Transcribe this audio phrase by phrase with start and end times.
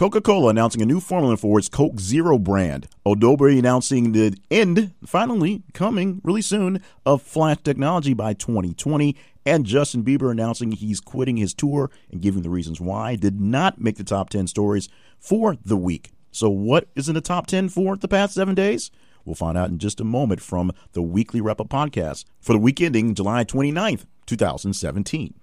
[0.00, 2.88] Coca Cola announcing a new formula for its Coke Zero brand.
[3.04, 9.14] Adobe announcing the end, finally coming really soon, of Flash technology by 2020.
[9.44, 13.14] And Justin Bieber announcing he's quitting his tour and giving the reasons why.
[13.14, 16.12] Did not make the top 10 stories for the week.
[16.32, 18.90] So, what is in the top 10 for the past seven days?
[19.26, 22.58] We'll find out in just a moment from the weekly wrap up podcast for the
[22.58, 25.34] week ending July 29th, 2017.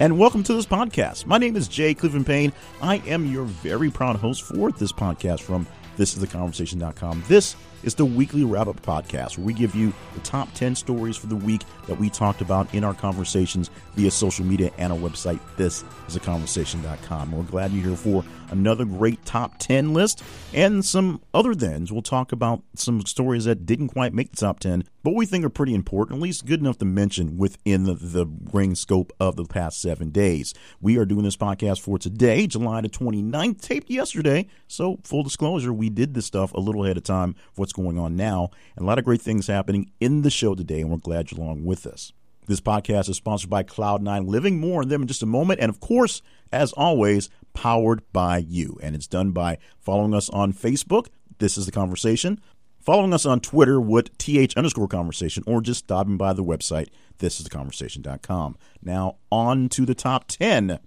[0.00, 1.26] And welcome to this podcast.
[1.26, 2.52] My name is Jay Cleveland Payne.
[2.82, 5.66] I am your very proud host for this podcast from
[5.98, 7.22] thisistheconversation.com.
[7.28, 11.16] This is the weekly wrap up podcast where we give you the top 10 stories
[11.16, 14.98] for the week that we talked about in our conversations via social media and our
[14.98, 17.32] website, thisistheconversation.com.
[17.32, 21.92] We're glad you're here for another great top 10 list and some other thens.
[21.92, 25.44] We'll talk about some stories that didn't quite make the top 10, but we think
[25.44, 29.36] are pretty important, at least good enough to mention within the, the ring scope of
[29.36, 30.54] the past seven days.
[30.80, 34.46] We are doing this podcast for today, July the 29th, taped yesterday.
[34.68, 37.98] So, full disclosure, we did this stuff a little ahead of time for what's going
[37.98, 40.96] on now, and a lot of great things happening in the show today, and we're
[40.96, 42.12] glad you're along with us.
[42.46, 44.58] This podcast is sponsored by Cloud9 Living.
[44.58, 45.60] More on them in just a moment.
[45.60, 48.76] And of course, as always, powered by you.
[48.82, 51.06] And it's done by following us on Facebook.
[51.38, 52.40] This is the conversation.
[52.80, 57.38] Following us on Twitter with th underscore conversation, or just stopping by the website, this
[57.38, 58.56] is the conversation.com.
[58.82, 60.80] Now, on to the top 10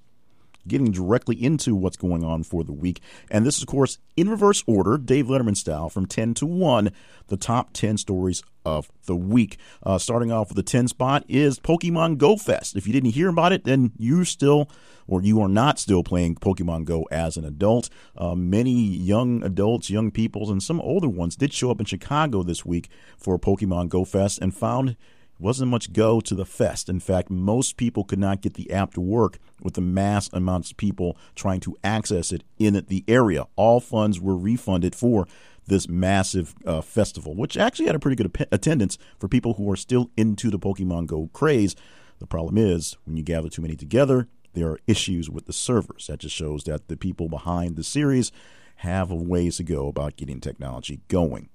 [0.68, 3.02] getting directly into what's going on for the week.
[3.30, 6.92] And this is, of course, in reverse order, Dave Letterman style, from 10 to 1,
[7.28, 9.58] the top 10 stories of the week.
[9.82, 12.76] Uh, starting off with the 10 spot is Pokemon Go Fest.
[12.76, 14.70] If you didn't hear about it, then you still
[15.08, 17.90] or you are not still playing Pokemon Go as an adult.
[18.18, 22.44] Uh, many young adults, young peoples, and some older ones did show up in Chicago
[22.44, 24.96] this week for Pokemon Go Fest and found
[25.44, 26.88] wasn't much go to the fest.
[26.88, 30.72] In fact, most people could not get the app to work with the mass amounts
[30.72, 33.46] of people trying to access it in the area.
[33.58, 35.28] All funds were refunded for
[35.68, 39.76] this massive uh, festival, which actually had a pretty good attendance for people who are
[39.76, 41.76] still into the Pokemon Go craze.
[42.20, 46.08] The problem is, when you gather too many together, there are issues with the servers.
[46.08, 48.32] That just shows that the people behind the series
[48.78, 51.50] have a ways to go about getting technology going.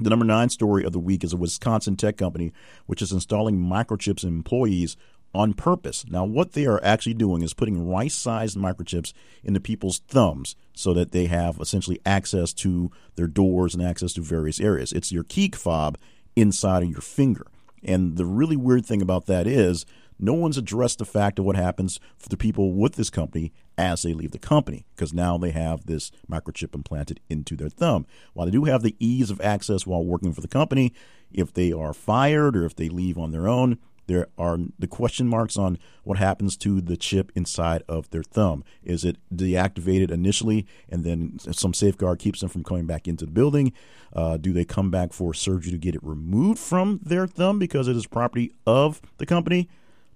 [0.00, 2.52] The number nine story of the week is a Wisconsin tech company
[2.86, 4.96] which is installing microchips in employees
[5.34, 6.04] on purpose.
[6.08, 10.94] Now, what they are actually doing is putting rice sized microchips into people's thumbs so
[10.94, 14.92] that they have essentially access to their doors and access to various areas.
[14.92, 15.98] It's your key fob
[16.36, 17.46] inside of your finger.
[17.82, 19.84] And the really weird thing about that is
[20.18, 24.02] no one's addressed the fact of what happens for the people with this company as
[24.02, 28.04] they leave the company because now they have this microchip implanted into their thumb.
[28.34, 30.92] While they do have the ease of access while working for the company,
[31.32, 33.78] if they are fired or if they leave on their own,
[34.08, 38.64] there are the question marks on what happens to the chip inside of their thumb.
[38.82, 43.30] Is it deactivated initially and then some safeguard keeps them from coming back into the
[43.30, 43.72] building?
[44.12, 47.86] Uh, do they come back for surgery to get it removed from their thumb because
[47.86, 49.68] it is property of the company?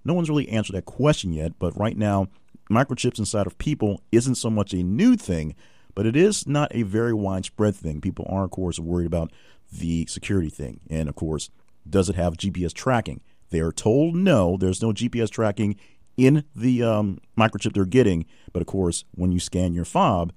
[0.04, 2.28] No one's really answered that question yet, but right now,
[2.72, 5.54] microchips inside of people isn't so much a new thing,
[5.94, 8.00] but it is not a very widespread thing.
[8.00, 9.32] People are, of course, worried about
[9.70, 10.80] the security thing.
[10.90, 11.50] And, of course,
[11.88, 13.20] does it have GPS tracking?
[13.50, 15.76] They are told no, there's no GPS tracking
[16.16, 18.26] in the um, microchip they're getting.
[18.52, 20.32] But, of course, when you scan your fob,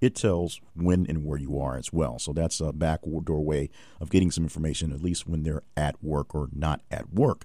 [0.00, 2.18] it tells when and where you are as well.
[2.18, 3.70] So that's a backdoor way
[4.00, 7.44] of getting some information, at least when they're at work or not at work.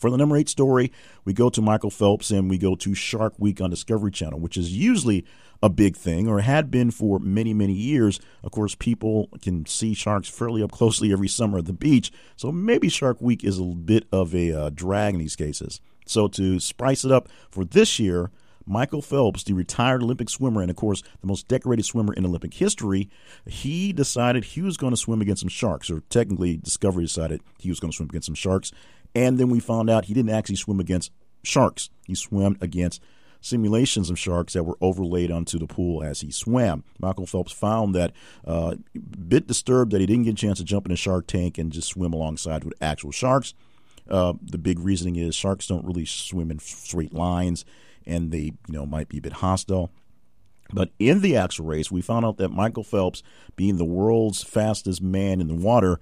[0.00, 0.90] For the number eight story,
[1.26, 4.56] we go to Michael Phelps and we go to Shark Week on Discovery Channel, which
[4.56, 5.26] is usually
[5.62, 8.18] a big thing or had been for many, many years.
[8.42, 12.50] Of course, people can see sharks fairly up closely every summer at the beach, so
[12.50, 15.82] maybe Shark Week is a bit of a uh, drag in these cases.
[16.06, 18.30] So to spice it up for this year,
[18.66, 22.54] Michael Phelps, the retired Olympic swimmer and, of course, the most decorated swimmer in Olympic
[22.54, 23.10] history,
[23.46, 27.68] he decided he was going to swim against some sharks, or technically, Discovery decided he
[27.68, 28.70] was going to swim against some sharks.
[29.14, 31.10] And then we found out he didn't actually swim against
[31.42, 31.90] sharks.
[32.06, 33.02] He swam against
[33.40, 36.84] simulations of sharks that were overlaid onto the pool as he swam.
[36.98, 38.12] Michael Phelps found that
[38.46, 41.26] uh, a bit disturbed that he didn't get a chance to jump in a shark
[41.26, 43.54] tank and just swim alongside with actual sharks.
[44.08, 47.64] Uh, the big reasoning is sharks don't really swim in straight lines,
[48.06, 49.90] and they you know might be a bit hostile.
[50.72, 53.22] But in the actual race, we found out that Michael Phelps,
[53.56, 55.98] being the world's fastest man in the water,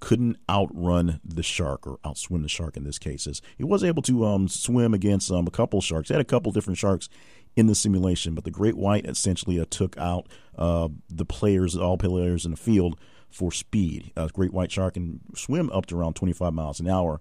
[0.00, 3.40] couldn't outrun the shark or outswim the shark in this case.
[3.56, 6.08] He was able to um, swim against um, a couple sharks.
[6.08, 7.08] He had a couple different sharks
[7.56, 11.98] in the simulation, but the great white essentially uh, took out uh, the players, all
[11.98, 12.98] players in the field
[13.30, 14.12] for speed.
[14.16, 17.20] A great white shark can swim up to around 25 miles an hour.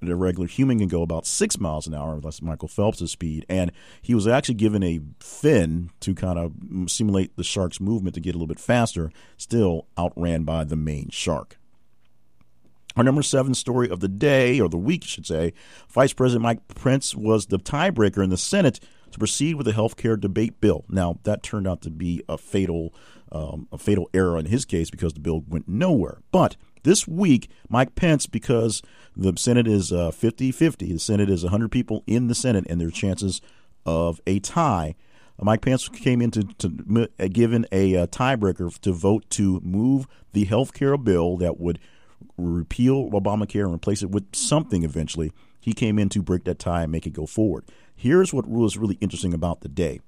[0.00, 2.20] The regular human can go about six miles an hour.
[2.20, 3.44] That's Michael Phelps' speed.
[3.48, 6.52] And he was actually given a fin to kind of
[6.90, 11.08] simulate the shark's movement to get a little bit faster, still outran by the main
[11.10, 11.58] shark.
[12.98, 15.52] Our number seven story of the day, or the week, I should say,
[15.88, 18.80] Vice President Mike Pence was the tiebreaker in the Senate
[19.12, 20.84] to proceed with the health care debate bill.
[20.88, 22.92] Now, that turned out to be a fatal,
[23.30, 26.22] um, a fatal error in his case because the bill went nowhere.
[26.32, 28.82] But this week, Mike Pence, because
[29.16, 32.80] the Senate is uh, 50 50, the Senate is 100 people in the Senate, and
[32.80, 33.40] there are chances
[33.86, 34.96] of a tie.
[35.40, 40.46] Mike Pence came into to, uh, given a uh, tiebreaker to vote to move the
[40.46, 41.78] health care bill that would
[42.38, 45.32] repeal Obamacare and replace it with something eventually.
[45.60, 47.64] He came in to break that tie and make it go forward.
[47.94, 50.00] Here's what was really interesting about the day.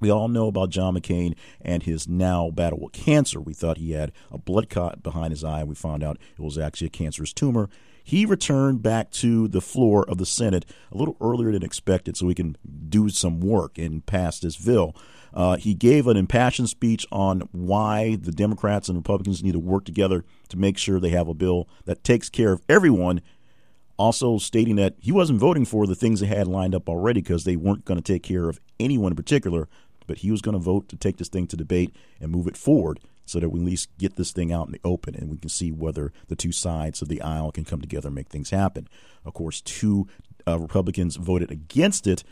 [0.00, 3.40] We all know about John McCain and his now battle with cancer.
[3.40, 5.60] We thought he had a blood clot behind his eye.
[5.60, 7.70] And we found out it was actually a cancerous tumor.
[8.04, 12.28] He returned back to the floor of the Senate a little earlier than expected so
[12.28, 12.56] he can
[12.88, 14.94] do some work and pass this bill.
[15.34, 19.84] Uh, he gave an impassioned speech on why the Democrats and Republicans need to work
[19.84, 23.20] together to make sure they have a bill that takes care of everyone.
[23.98, 27.44] Also, stating that he wasn't voting for the things they had lined up already because
[27.44, 29.68] they weren't going to take care of anyone in particular,
[30.06, 32.56] but he was going to vote to take this thing to debate and move it
[32.56, 35.36] forward so that we at least get this thing out in the open and we
[35.36, 38.50] can see whether the two sides of the aisle can come together and make things
[38.50, 38.88] happen.
[39.24, 40.06] Of course, two
[40.46, 42.22] uh, Republicans voted against it,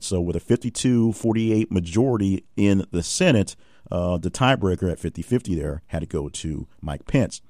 [0.00, 3.56] so with a 52-48 majority in the Senate,
[3.90, 7.40] uh, the tiebreaker at 50-50 there had to go to Mike Pence.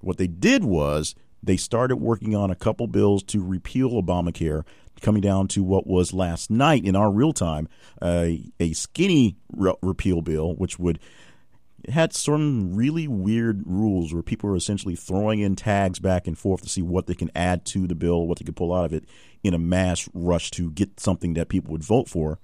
[0.00, 4.64] What they did was they started working on a couple bills to repeal Obamacare,
[5.00, 7.68] coming down to what was last night in our real time
[8.00, 10.98] a skinny re- repeal bill, which would
[11.88, 16.62] had some really weird rules where people were essentially throwing in tags back and forth
[16.62, 18.92] to see what they can add to the bill, what they could pull out of
[18.92, 19.04] it
[19.42, 22.38] in a mass rush to get something that people would vote for.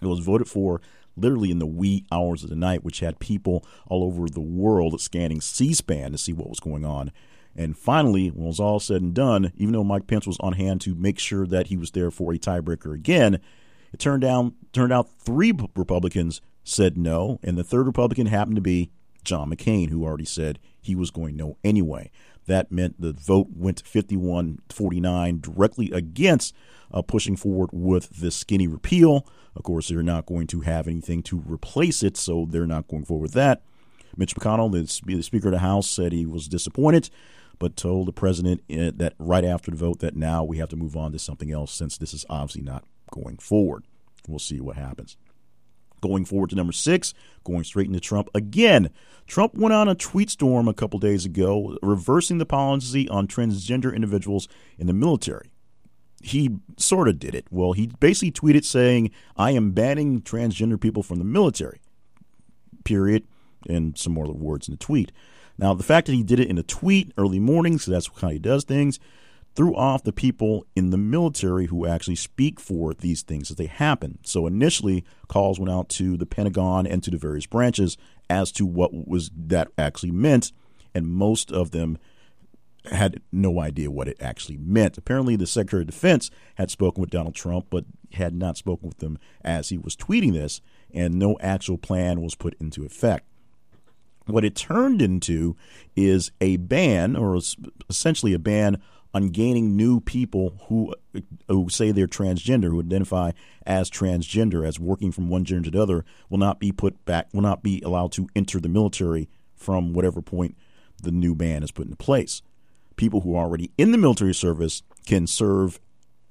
[0.00, 0.80] It was voted for
[1.16, 5.00] literally in the wee hours of the night, which had people all over the world
[5.00, 7.10] scanning C SPAN to see what was going on.
[7.56, 10.52] And finally, when it was all said and done, even though Mike Pence was on
[10.52, 13.40] hand to make sure that he was there for a tiebreaker again,
[13.92, 18.62] it turned down turned out three Republicans said no, and the third Republican happened to
[18.62, 18.90] be
[19.24, 22.10] John McCain, who already said he was going no anyway.
[22.48, 26.54] That meant the vote went 51 49 directly against
[26.92, 29.26] uh, pushing forward with this skinny repeal.
[29.54, 33.04] Of course, they're not going to have anything to replace it, so they're not going
[33.04, 33.62] forward with that.
[34.16, 37.10] Mitch McConnell, the Speaker of the House, said he was disappointed,
[37.58, 40.76] but told the president uh, that right after the vote that now we have to
[40.76, 43.84] move on to something else since this is obviously not going forward.
[44.26, 45.18] We'll see what happens.
[46.00, 47.14] Going forward to number six,
[47.44, 48.90] going straight into Trump again.
[49.26, 53.94] Trump went on a tweet storm a couple days ago, reversing the policy on transgender
[53.94, 54.48] individuals
[54.78, 55.50] in the military.
[56.22, 57.46] He sort of did it.
[57.50, 61.80] Well, he basically tweeted saying, I am banning transgender people from the military,
[62.84, 63.24] period,
[63.68, 65.12] and some more words in the tweet.
[65.58, 68.28] Now, the fact that he did it in a tweet early morning, so that's how
[68.28, 68.98] he does things,
[69.58, 73.66] threw off the people in the military who actually speak for these things as they
[73.66, 74.16] happen.
[74.22, 77.96] So initially, calls went out to the Pentagon and to the various branches
[78.30, 80.52] as to what was that actually meant,
[80.94, 81.98] and most of them
[82.84, 84.96] had no idea what it actually meant.
[84.96, 89.02] Apparently, the Secretary of Defense had spoken with Donald Trump, but had not spoken with
[89.02, 90.60] him as he was tweeting this,
[90.94, 93.26] and no actual plan was put into effect.
[94.26, 95.56] What it turned into
[95.96, 97.40] is a ban, or
[97.88, 98.80] essentially a ban
[99.14, 100.94] on gaining new people who
[101.48, 103.32] who say they're transgender, who identify
[103.66, 107.28] as transgender, as working from one gender to the other, will not be put back,
[107.32, 110.56] will not be allowed to enter the military from whatever point
[111.02, 112.42] the new ban is put into place.
[112.96, 115.80] People who are already in the military service can serve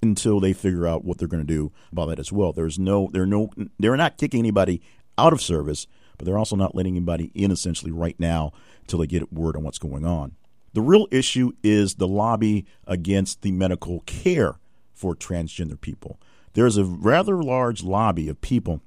[0.01, 2.53] until they figure out what they're going to do about that as well.
[2.53, 4.81] There's no, they're no, they're not kicking anybody
[5.17, 9.07] out of service, but they're also not letting anybody in essentially right now until they
[9.07, 10.35] get word on what's going on.
[10.73, 14.55] The real issue is the lobby against the medical care
[14.93, 16.19] for transgender people.
[16.53, 18.81] There's a rather large lobby of people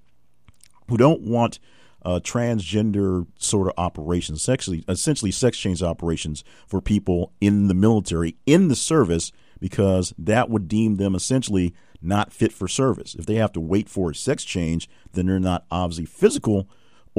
[0.89, 1.59] who don't want
[2.03, 8.37] uh, transgender sort of operations, sexually, essentially sex change operations for people in the military,
[8.47, 13.15] in the service, because that would deem them essentially not fit for service.
[13.15, 16.69] If they have to wait for a sex change, then they're not obviously physical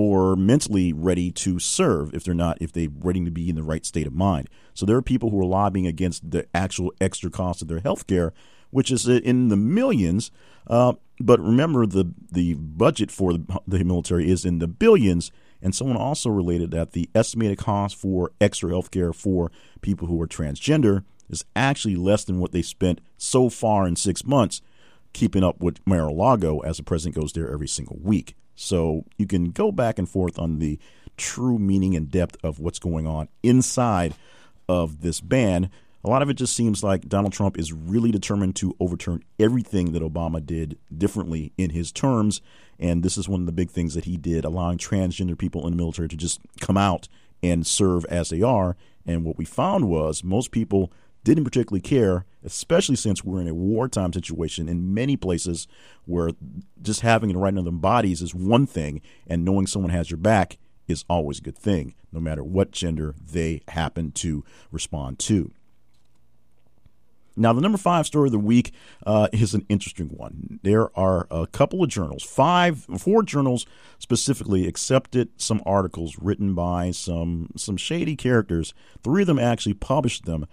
[0.01, 3.63] or mentally ready to serve if they're not if they're ready to be in the
[3.63, 4.49] right state of mind.
[4.73, 8.07] So there are people who are lobbying against the actual extra cost of their health
[8.07, 8.33] care,
[8.71, 10.31] which is in the millions.
[10.65, 13.33] Uh, but remember, the the budget for
[13.67, 15.31] the military is in the billions,
[15.61, 20.21] And someone also related that the estimated cost for extra health care for people who
[20.21, 24.61] are transgender is actually less than what they spent so far in six months
[25.13, 28.35] keeping up with Mar-a-Lago as the president goes there every single week.
[28.61, 30.77] So you can go back and forth on the
[31.17, 34.13] true meaning and depth of what's going on inside
[34.69, 35.69] of this ban.
[36.03, 39.93] A lot of it just seems like Donald Trump is really determined to overturn everything
[39.93, 42.41] that Obama did differently in his terms.
[42.79, 45.71] And this is one of the big things that he did, allowing transgender people in
[45.71, 47.07] the military to just come out
[47.43, 48.75] and serve as they are.
[49.05, 50.91] And what we found was most people
[51.23, 55.67] didn't particularly care, especially since we're in a wartime situation in many places
[56.05, 56.31] where
[56.81, 60.17] just having it right in their bodies is one thing, and knowing someone has your
[60.17, 65.51] back is always a good thing, no matter what gender they happen to respond to.
[67.37, 68.73] Now, the number five story of the week
[69.05, 70.59] uh, is an interesting one.
[70.63, 73.65] There are a couple of journals, five, four journals
[73.99, 78.73] specifically, accepted some articles written by some some shady characters.
[79.01, 80.45] Three of them actually published them,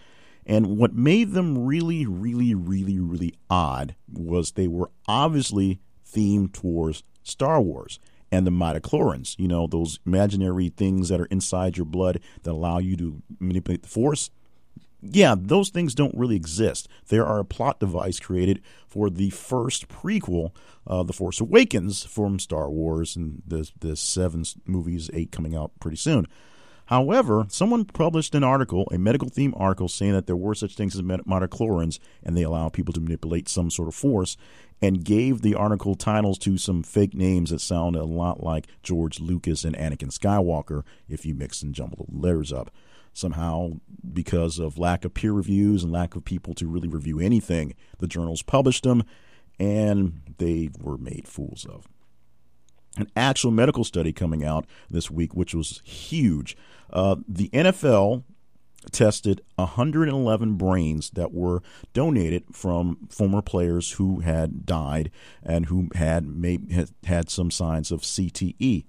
[0.48, 7.02] and what made them really, really, really, really odd was they were obviously themed towards
[7.22, 7.98] Star Wars
[8.32, 9.38] and the midichlorians.
[9.38, 13.82] You know, those imaginary things that are inside your blood that allow you to manipulate
[13.82, 14.30] the Force
[15.00, 16.88] yeah, those things don't really exist.
[17.08, 20.52] There are a plot device created for the first prequel,
[20.86, 25.72] uh, The Force Awakens, from Star Wars, and the the seven movies, eight coming out
[25.80, 26.26] pretty soon.
[26.88, 30.96] However, someone published an article, a medical theme article, saying that there were such things
[30.96, 34.38] as midichlorians, and they allow people to manipulate some sort of force,
[34.80, 39.20] and gave the article titles to some fake names that sound a lot like George
[39.20, 42.70] Lucas and Anakin Skywalker if you mix and jumble the letters up.
[43.12, 43.72] Somehow
[44.10, 48.06] because of lack of peer reviews and lack of people to really review anything the
[48.06, 49.02] journals published them
[49.58, 51.86] and they were made fools of
[52.98, 56.56] an actual medical study coming out this week which was huge.
[56.90, 58.24] Uh, the nfl
[58.92, 61.62] tested 111 brains that were
[61.92, 65.10] donated from former players who had died
[65.42, 66.24] and who had
[66.70, 68.84] had, had some signs of cte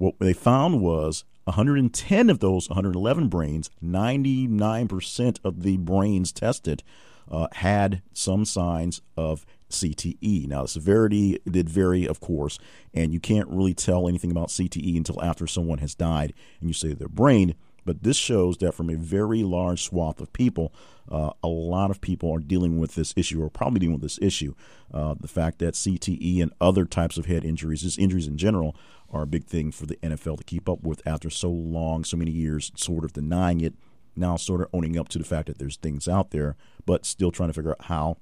[0.00, 6.82] what they found was 110 of those 111 brains, 99% of the brains tested
[7.30, 10.46] uh, had some signs of CTE.
[10.48, 12.58] Now, the severity did vary, of course,
[12.94, 16.74] and you can't really tell anything about CTE until after someone has died and you
[16.74, 17.54] say their brain.
[17.84, 20.72] But this shows that from a very large swath of people,
[21.10, 24.18] uh, a lot of people are dealing with this issue or probably dealing with this
[24.20, 24.54] issue.
[24.92, 28.76] Uh, the fact that CTE and other types of head injuries, just injuries in general,
[29.10, 32.16] are a big thing for the NFL to keep up with after so long, so
[32.16, 33.74] many years, sort of denying it,
[34.14, 37.30] now sort of owning up to the fact that there's things out there, but still
[37.30, 38.18] trying to figure out how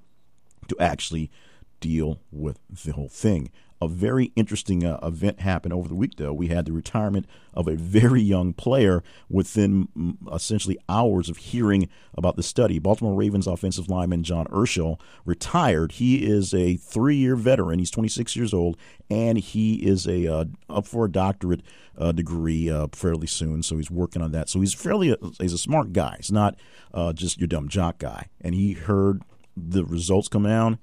[0.67, 1.31] to actually
[1.79, 3.49] deal with the whole thing
[3.81, 6.33] a very interesting uh, event happened over the week, though.
[6.33, 11.87] We had the retirement of a very young player within mm, essentially hours of hearing
[12.13, 12.79] about the study.
[12.79, 15.93] Baltimore Ravens offensive lineman John Urschel retired.
[15.93, 17.79] He is a three year veteran.
[17.79, 18.75] He's 26 years old,
[19.09, 21.61] and he is a uh, up for a doctorate
[21.97, 23.63] uh, degree uh, fairly soon.
[23.63, 24.49] So he's working on that.
[24.49, 26.15] So he's fairly a, uh, he's a smart guy.
[26.17, 26.59] He's not
[26.93, 28.27] uh, just your dumb jock guy.
[28.41, 29.23] And he heard
[29.67, 30.79] the results come down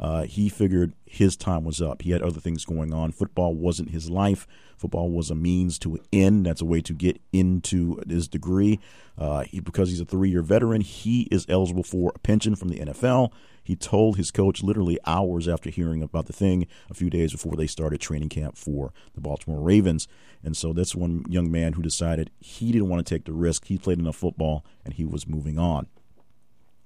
[0.00, 2.00] uh, he figured his time was up.
[2.00, 3.12] He had other things going on.
[3.12, 4.46] Football wasn't his life.
[4.78, 6.46] Football was a means to an end.
[6.46, 8.80] That's a way to get into his degree.
[9.18, 12.70] Uh, he, because he's a three year veteran, he is eligible for a pension from
[12.70, 13.30] the NFL.
[13.62, 17.54] He told his coach literally hours after hearing about the thing, a few days before
[17.54, 20.08] they started training camp for the Baltimore Ravens.
[20.42, 23.66] And so that's one young man who decided he didn't want to take the risk.
[23.66, 25.88] He played enough football and he was moving on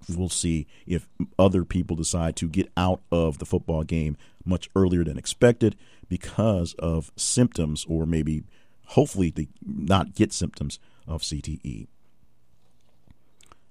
[0.08, 1.08] we'll see if
[1.38, 5.76] other people decide to get out of the football game much earlier than expected
[6.08, 8.44] because of symptoms or maybe
[8.88, 11.86] hopefully they not get symptoms of CTE.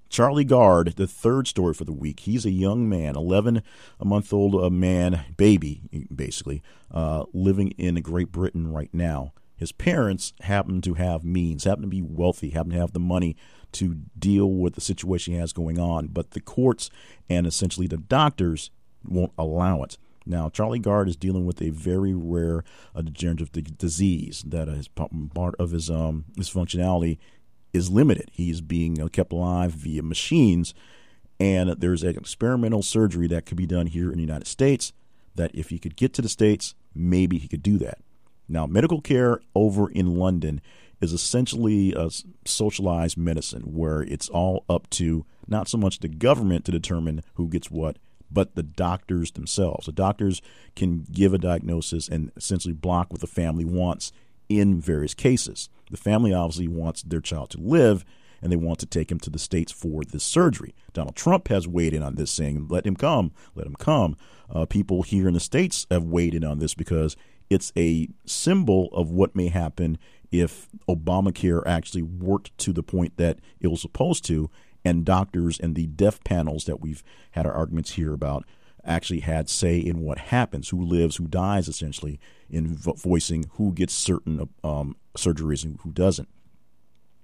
[0.10, 2.20] Charlie Gard, the third story for the week.
[2.20, 3.64] He's a young man, 11
[4.00, 5.82] a month old a man, baby,
[6.16, 6.62] basically,
[6.92, 9.34] uh, living in Great Britain right now.
[9.56, 13.36] His parents happen to have means, happen to be wealthy, happen to have the money
[13.74, 16.90] to deal with the situation he has going on, but the courts
[17.30, 18.72] and essentially the doctors
[19.04, 19.98] won't allow it.
[20.26, 22.64] Now, Charlie Gard is dealing with a very rare
[22.96, 27.18] uh, degenerative disease that is part of his um, his functionality
[27.74, 28.30] is limited.
[28.32, 30.74] He's being uh, kept alive via machines,
[31.40, 34.94] and there's an experimental surgery that could be done here in the United States.
[35.36, 37.98] That if he could get to the states, maybe he could do that.
[38.48, 40.62] Now, medical care over in London
[41.02, 42.10] is essentially a
[42.46, 47.50] socialized medicine where it's all up to not so much the government to determine who
[47.50, 47.98] gets what,
[48.32, 49.86] but the doctors themselves.
[49.86, 50.42] The doctors
[50.76, 54.12] can give a diagnosis and essentially block what the family wants
[54.50, 55.70] in various cases.
[55.92, 58.06] The family obviously wants their child to live
[58.42, 60.76] and they want to take him to the states for this surgery.
[60.92, 64.18] Donald Trump has weighed in on this, saying, "Let him come, let him come."
[64.50, 67.16] Uh, people here in the states have weighed in on this because
[67.54, 69.98] it's a symbol of what may happen
[70.32, 74.50] if Obamacare actually worked to the point that it was supposed to,
[74.84, 78.44] and doctors and the death panels that we've had our arguments here about
[78.84, 82.20] actually had say in what happens, who lives, who dies, essentially,
[82.50, 86.28] in vo- voicing who gets certain um, surgeries and who doesn't.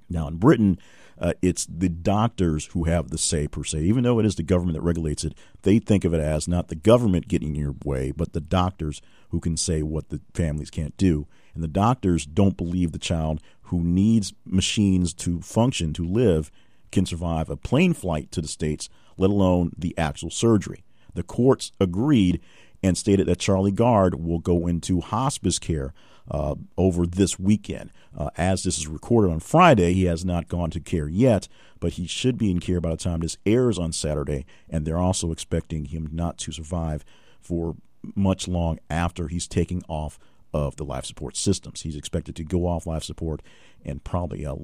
[0.10, 0.80] Now, in Britain,
[1.20, 3.80] uh, it's the doctors who have the say per se.
[3.82, 5.34] Even though it is the government that regulates it,
[5.64, 9.02] they think of it as not the government getting in your way, but the doctors
[9.30, 11.28] who can say what the families can't do.
[11.54, 16.52] And the doctors don't believe the child who needs machines to function, to live,
[16.92, 20.84] can survive a plane flight to the States, let alone the actual surgery.
[21.14, 22.42] The courts agreed
[22.82, 25.94] and stated that Charlie Gard will go into hospice care
[26.32, 27.92] uh, over this weekend.
[28.18, 31.48] Uh, as this is recorded on Friday, he has not gone to care yet,
[31.80, 34.98] but he should be in care by the time this airs on Saturday, and they're
[34.98, 37.04] also expecting him not to survive
[37.42, 37.76] for
[38.16, 40.20] much long after he's taking off
[40.54, 41.82] of the life support systems.
[41.82, 43.42] He's expected to go off life support
[43.86, 44.56] and probably uh,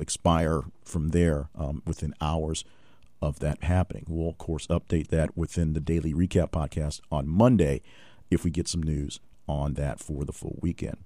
[0.00, 2.64] expire from there um, within hours
[3.20, 4.04] of that happening.
[4.08, 7.82] We'll, of course, update that within the daily recap podcast on Monday
[8.30, 10.98] if we get some news on that for the full weekend.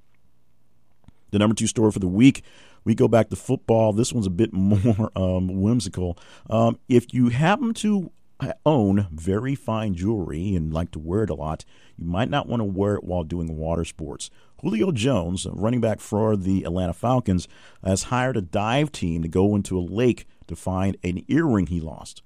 [1.30, 2.42] The number two story for the week,
[2.84, 3.92] we go back to football.
[3.92, 6.18] This one's a bit more um, whimsical.
[6.48, 8.10] Um, if you happen to
[8.64, 11.64] own very fine jewelry and like to wear it a lot,
[11.96, 14.30] you might not want to wear it while doing water sports.
[14.60, 17.48] Julio Jones, running back for the Atlanta Falcons,
[17.84, 21.80] has hired a dive team to go into a lake to find an earring he
[21.80, 22.22] lost.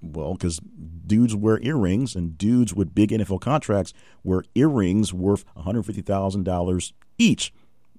[0.00, 0.58] Well, because
[1.06, 3.92] dudes wear earrings, and dudes with big NFL contracts
[4.24, 7.52] wear earrings worth $150,000 each.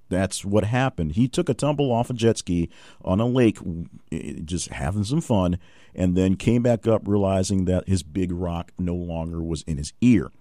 [0.09, 1.13] That's what happened.
[1.13, 2.69] He took a tumble off a jet ski
[3.03, 3.57] on a lake,
[4.11, 5.59] eh, just having some fun,
[5.93, 9.93] and then came back up realizing that his big rock no longer was in his
[10.01, 10.31] ear.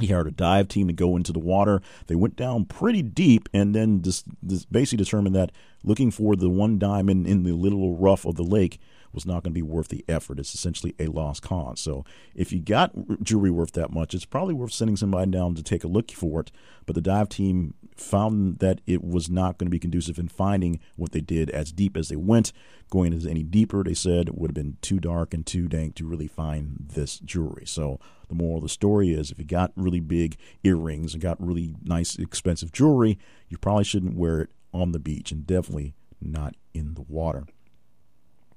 [0.00, 1.82] He hired a dive team to go into the water.
[2.06, 6.48] They went down pretty deep and then just, just basically determined that looking for the
[6.48, 8.78] one diamond in the little rough of the lake
[9.12, 10.38] was not going to be worth the effort.
[10.38, 11.80] It's essentially a lost cause.
[11.80, 15.62] So if you got jewelry worth that much, it's probably worth sending somebody down to
[15.62, 16.52] take a look for it.
[16.86, 20.80] But the dive team found that it was not going to be conducive in finding
[20.96, 22.52] what they did as deep as they went.
[22.90, 26.06] Going as any deeper, they said, would have been too dark and too dank to
[26.06, 27.66] really find this jewelry.
[27.66, 31.44] So the moral of the story is if you got really big earrings and got
[31.44, 36.54] really nice, expensive jewelry, you probably shouldn't wear it on the beach and definitely not
[36.74, 37.46] in the water.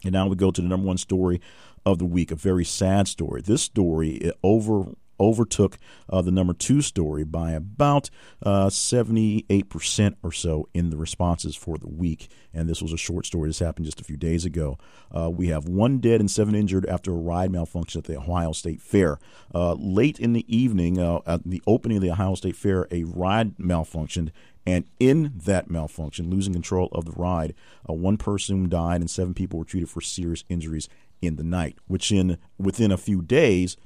[0.04, 1.42] And now we go to the number one story
[1.86, 3.42] of the week, a very sad story.
[3.42, 5.78] This story over overtook
[6.10, 8.10] uh, the number two story by about
[8.44, 12.30] uh, 78% or so in the responses for the week.
[12.54, 13.48] And this was a short story.
[13.48, 14.78] This happened just a few days ago.
[15.16, 18.52] Uh, we have one dead and seven injured after a ride malfunction at the Ohio
[18.52, 19.20] State Fair.
[19.56, 23.04] Uh, late in the evening, uh, at the opening of the Ohio State Fair, a
[23.04, 24.32] ride malfunctioned
[24.66, 27.54] and in that malfunction, losing control of the ride,
[27.90, 30.88] uh, one person died and seven people were treated for serious injuries
[31.22, 31.78] in the night.
[31.88, 33.78] Which in within a few days,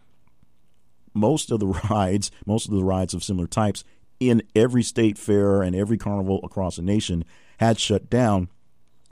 [1.16, 3.84] most of the rides, most of the rides of similar types
[4.20, 7.26] in every state fair and every carnival across the nation
[7.60, 8.50] had shut down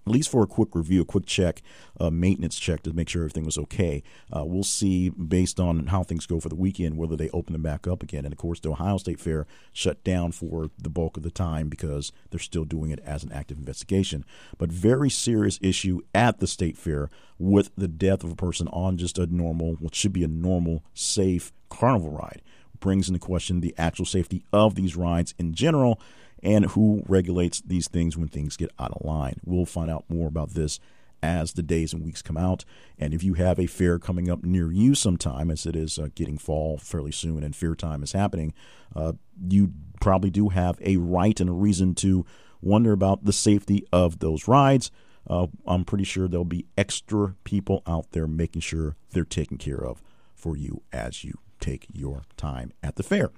[0.06, 1.62] at least for a quick review, a quick check,
[2.00, 4.04] a maintenance check to make sure everything was okay.
[4.36, 7.62] Uh, we'll see based on how things go for the weekend whether they open them
[7.62, 8.26] back up again.
[8.26, 11.70] And of course, the Ohio State Fair shut down for the bulk of the time
[11.70, 14.26] because they're still doing it as an active investigation.
[14.58, 18.98] But very serious issue at the state fair with the death of a person on
[18.98, 22.42] just a normal, what should be a normal, safe carnival ride.
[22.80, 26.02] Brings into question the actual safety of these rides in general
[26.44, 29.40] and who regulates these things when things get out of line.
[29.44, 30.80] We'll find out more about this
[31.24, 32.66] as the days and weeks come out.
[33.00, 36.10] And if you have a fair coming up near you sometime, as it is uh,
[36.14, 38.54] getting fall fairly soon and fair time is happening,
[38.94, 39.14] uh,
[39.48, 42.26] you probably do have a right and a reason to
[42.62, 44.92] wonder about the safety of those rides.
[45.26, 49.84] Uh, I'm pretty sure there'll be extra people out there making sure they're taken care
[49.84, 50.04] of
[50.36, 53.32] for you as you take your time at the fair.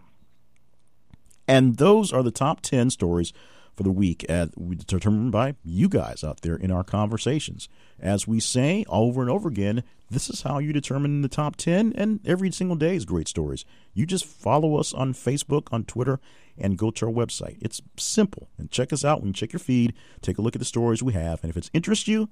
[1.47, 3.33] And those are the top 10 stories
[3.75, 7.67] for the week as determined by you guys out there in our conversations.
[7.99, 11.93] As we say over and over again, this is how you determine the top 10,
[11.95, 13.65] and every single day is great stories.
[13.93, 16.19] You just follow us on Facebook, on Twitter,
[16.57, 17.57] and go to our website.
[17.59, 18.47] It's simple.
[18.57, 21.01] And check us out when you check your feed, take a look at the stories
[21.01, 22.29] we have, and if it interests you,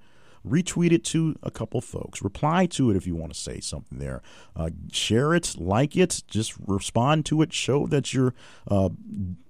[0.48, 2.22] retweet it to a couple folks.
[2.22, 4.22] Reply to it if you want to say something there.
[4.56, 7.54] Uh, share it, like it, just respond to it.
[7.54, 8.34] Show that you're
[8.68, 8.90] uh,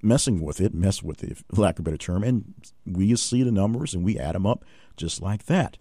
[0.02, 2.24] messing with it, mess with it, lack of a better term.
[2.24, 2.54] And
[2.86, 4.64] we see the numbers and we add them up
[4.98, 5.78] just like that.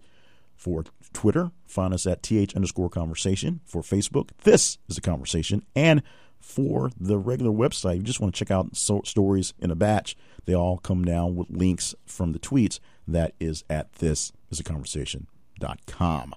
[0.55, 3.59] For Twitter, find us at th underscore conversation.
[3.65, 5.65] For Facebook, this is a conversation.
[5.75, 6.03] And
[6.39, 10.15] for the regular website, you just want to check out so- stories in a batch.
[10.45, 12.79] They all come down with links from the tweets.
[13.07, 16.33] That is at this is.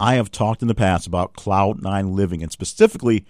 [0.00, 3.24] I have talked in the past about Cloud9 Living and specifically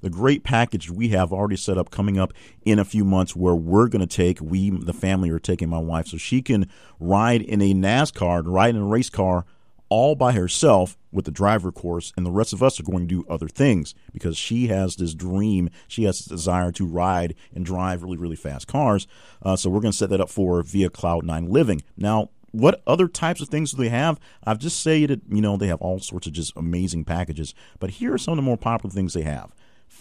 [0.00, 2.32] the great package we have already set up coming up
[2.64, 5.78] in a few months where we're going to take, we, the family, are taking my
[5.78, 6.68] wife so she can
[7.00, 9.44] ride in a NASCAR, ride in a race car
[9.88, 13.22] all by herself with the driver course, and the rest of us are going to
[13.22, 17.64] do other things because she has this dream, she has this desire to ride and
[17.64, 19.06] drive really, really fast cars.
[19.42, 21.82] Uh, so we're going to set that up for via Cloud9 Living.
[21.96, 24.20] Now, what other types of things do they have?
[24.44, 27.90] I've just said that you know they have all sorts of just amazing packages, but
[27.90, 29.52] here are some of the more popular things they have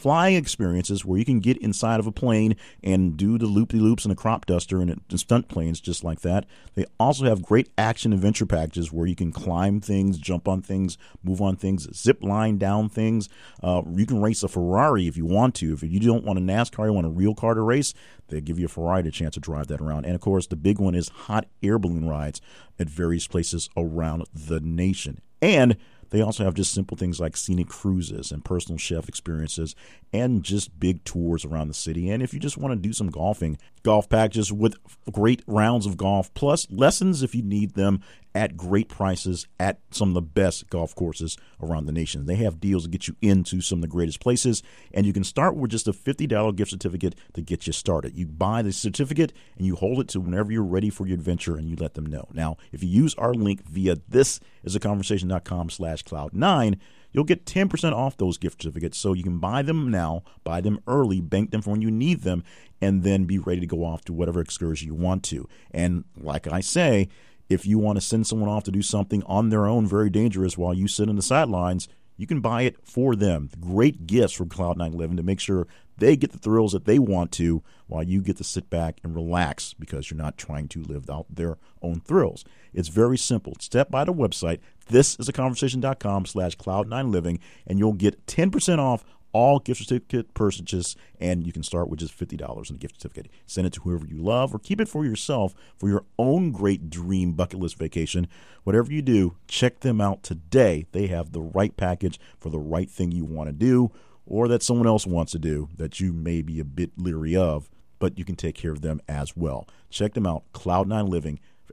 [0.04, 3.78] flying experiences where you can get inside of a plane and do the loop de
[3.78, 6.46] loops in a crop duster and, stunt planes just like that.
[6.76, 10.98] They also have great action adventure packages where you can climb things, jump on things,
[11.24, 13.30] move on things, zip line down things.
[13.62, 15.72] Uh, you can race a Ferrari if you want to.
[15.72, 17.94] If you don't want a NASCAR, you want a real car to race,
[18.28, 20.06] they give you a Ferrari a chance to drive that around.
[20.06, 22.42] And of course, the big one is hot air balloon rides
[22.78, 25.22] at various places around the nation.
[25.42, 25.78] And
[26.14, 29.76] they also have just simple things like scenic cruises and personal chef experiences
[30.14, 32.10] and just big tours around the city.
[32.10, 34.76] And if you just want to do some golfing, golf packages with
[35.12, 38.02] great rounds of golf, plus lessons if you need them
[38.36, 42.26] at great prices at some of the best golf courses around the nation.
[42.26, 45.24] They have deals to get you into some of the greatest places, and you can
[45.24, 48.18] start with just a $50 gift certificate to get you started.
[48.18, 51.58] You buy the certificate and you hold it to whenever you're ready for your adventure
[51.58, 52.28] and you let them know.
[52.34, 56.80] Now, if you use our link via this is a conversation.com slash cloud9,
[57.14, 58.98] you'll get 10% off those gift certificates.
[58.98, 62.22] So you can buy them now, buy them early, bank them for when you need
[62.22, 62.44] them,
[62.82, 65.48] and then be ready to go off to whatever excursion you want to.
[65.72, 67.08] And like I say,
[67.50, 70.58] if you want to send someone off to do something on their own, very dangerous,
[70.58, 73.50] while you sit in the sidelines, you can buy it for them.
[73.60, 77.32] Great gifts from Cloud9 Living to make sure they get the thrills that they want
[77.34, 81.10] to while you get to sit back and relax because you're not trying to live
[81.10, 82.44] out their own thrills.
[82.74, 83.54] It's very simple.
[83.60, 84.60] Step by the website.
[84.88, 90.34] This is a conversation.com slash cloud9 living, and you'll get 10% off all gift certificate
[90.34, 93.32] purchases, and you can start with just $50 in a gift certificate.
[93.46, 96.90] Send it to whoever you love or keep it for yourself for your own great
[96.90, 98.28] dream bucket list vacation.
[98.64, 100.86] Whatever you do, check them out today.
[100.92, 103.92] They have the right package for the right thing you want to do
[104.26, 107.70] or that someone else wants to do that you may be a bit leery of,
[108.00, 109.68] but you can take care of them as well.
[109.90, 111.10] Check them out, Cloud9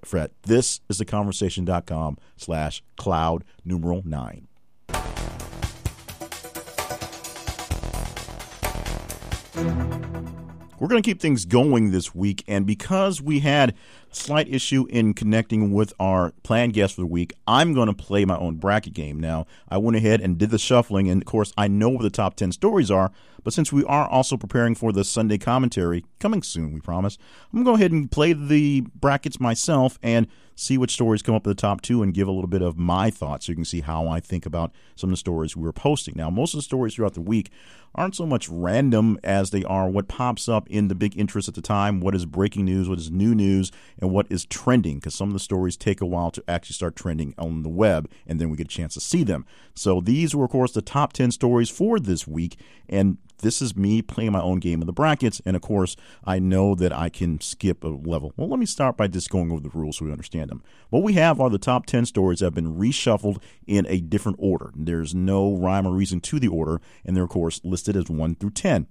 [0.05, 4.49] Fred, this is the conversation.com slash cloud numeral nine.
[10.81, 13.75] We're going to keep things going this week, and because we had
[14.11, 18.25] slight issue in connecting with our planned guest for the week, I'm going to play
[18.25, 19.21] my own bracket game.
[19.21, 22.11] Now, I went ahead and did the shuffling, and of course, I know what the
[22.11, 26.43] top 10 stories are, but since we are also preparing for the Sunday commentary, coming
[26.43, 27.19] soon, we promise,
[27.53, 30.27] I'm going to go ahead and play the brackets myself and
[30.61, 32.77] see which stories come up at the top two and give a little bit of
[32.77, 35.63] my thoughts so you can see how I think about some of the stories we
[35.63, 36.15] were posting.
[36.17, 37.51] Now, most of the stories throughout the week
[37.95, 41.55] aren't so much random as they are what pops up in the big interest at
[41.55, 45.15] the time, what is breaking news, what is new news, and what is trending, because
[45.15, 48.41] some of the stories take a while to actually start trending on the web, and
[48.41, 49.47] then we get a chance to see them.
[49.75, 52.57] So these were, of course, the top 10 stories for this week,
[52.89, 55.41] and this is me playing my own game of the brackets.
[55.47, 58.33] And of course, I know that I can skip a level.
[58.37, 60.63] Well, let me start by just going over the rules so we understand them.
[60.91, 64.39] What we have are the top 10 stories that have been reshuffled in a different
[64.41, 64.73] order.
[64.77, 68.35] There's no rhyme or reason to the order, and they're, of course, listed as 1
[68.35, 68.87] through 10.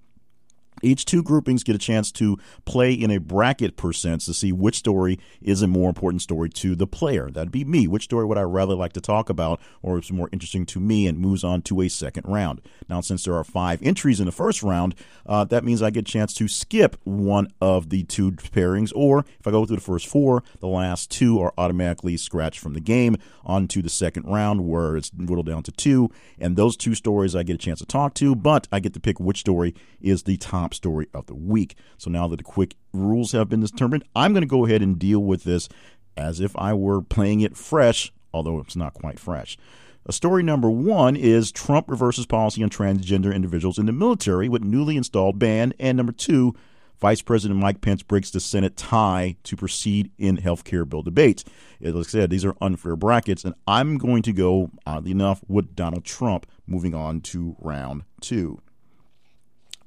[0.82, 4.76] Each two groupings get a chance to play in a bracket percents to see which
[4.76, 7.30] story is a more important story to the player.
[7.30, 7.88] That'd be me.
[7.88, 11.08] Which story would I rather like to talk about or is more interesting to me
[11.08, 12.62] and moves on to a second round.
[12.90, 16.08] Now, since there are five entries in the first round, uh, that means I get
[16.08, 19.82] a chance to skip one of the two pairings, or if I go through the
[19.82, 24.68] first four, the last two are automatically scratched from the game onto the second round
[24.68, 26.10] where it's whittled down to two.
[26.40, 29.00] And those two stories I get a chance to talk to, but I get to
[29.00, 31.76] pick which story is the top top story of the week.
[31.98, 35.00] So now that the quick rules have been determined, I'm going to go ahead and
[35.00, 35.68] deal with this
[36.16, 39.58] as if I were playing it fresh, although it's not quite fresh.
[40.06, 44.64] A story number one is Trump reverses policy on transgender individuals in the military with
[44.64, 45.74] newly installed ban.
[45.80, 46.56] And number two,
[47.00, 51.46] Vice President Mike Pence breaks the Senate tie to proceed in health care bill debates.
[51.82, 55.76] As I said, these are unfair brackets, and I'm going to go, oddly enough, with
[55.76, 58.62] Donald Trump moving on to round two.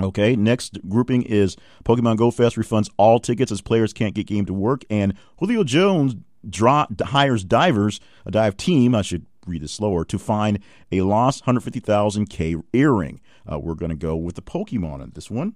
[0.02, 4.46] Okay, next grouping is Pokemon Go Fest refunds all tickets as players can't get game
[4.46, 6.16] to work, and Julio Jones
[6.48, 10.58] draw, hires divers, a dive team, I should read this slower, to find
[10.90, 13.20] a lost 150,000K earring.
[13.50, 15.54] Uh, we're going to go with the Pokemon on this one.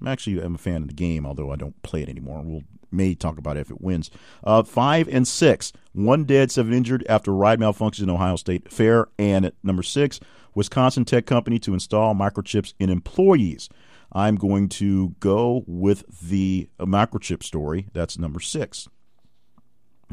[0.00, 2.42] I'm actually I'm a fan of the game, although I don't play it anymore.
[2.44, 2.62] We'll
[2.94, 4.10] may talk about it if it wins.
[4.44, 9.08] Uh, five and six, one dead, seven injured after ride malfunction in Ohio State Fair,
[9.18, 10.20] and at number six,
[10.54, 13.68] Wisconsin tech company to install microchips in employees.
[14.12, 17.88] I'm going to go with the microchip story.
[17.92, 18.88] That's number six.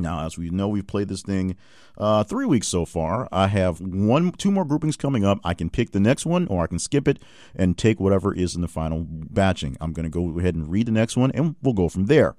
[0.01, 1.55] Now, as we know, we've played this thing
[1.97, 3.27] uh, three weeks so far.
[3.31, 5.39] I have one, two more groupings coming up.
[5.43, 7.19] I can pick the next one, or I can skip it
[7.55, 9.77] and take whatever is in the final batching.
[9.79, 12.35] I'm going to go ahead and read the next one, and we'll go from there.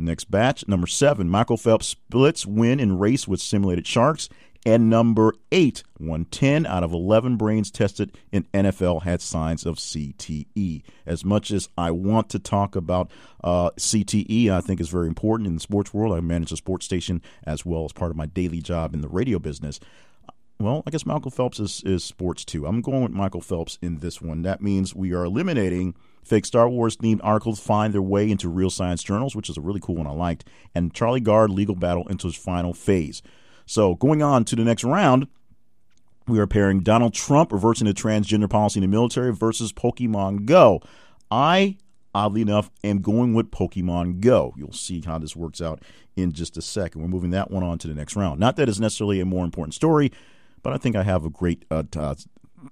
[0.00, 4.28] Next batch, number seven, Michael Phelps splits win in race with simulated sharks.
[4.68, 10.82] And number eight, 110 out of 11 brains tested in NFL had signs of CTE.
[11.06, 13.10] As much as I want to talk about
[13.42, 16.14] uh, CTE, I think is very important in the sports world.
[16.14, 19.08] I manage a sports station as well as part of my daily job in the
[19.08, 19.80] radio business.
[20.60, 22.66] Well, I guess Michael Phelps is, is sports too.
[22.66, 24.42] I'm going with Michael Phelps in this one.
[24.42, 28.68] That means we are eliminating fake Star Wars themed articles find their way into real
[28.68, 32.06] science journals, which is a really cool one I liked, and Charlie Gard legal battle
[32.08, 33.22] into its final phase.
[33.68, 35.28] So going on to the next round,
[36.26, 40.80] we are pairing Donald Trump reversing the transgender policy in the military versus Pokemon Go.
[41.30, 41.76] I,
[42.14, 44.54] oddly enough, am going with Pokemon Go.
[44.56, 45.82] You'll see how this works out
[46.16, 47.02] in just a second.
[47.02, 48.40] We're moving that one on to the next round.
[48.40, 50.12] Not that it's necessarily a more important story,
[50.62, 51.82] but I think I have a great uh,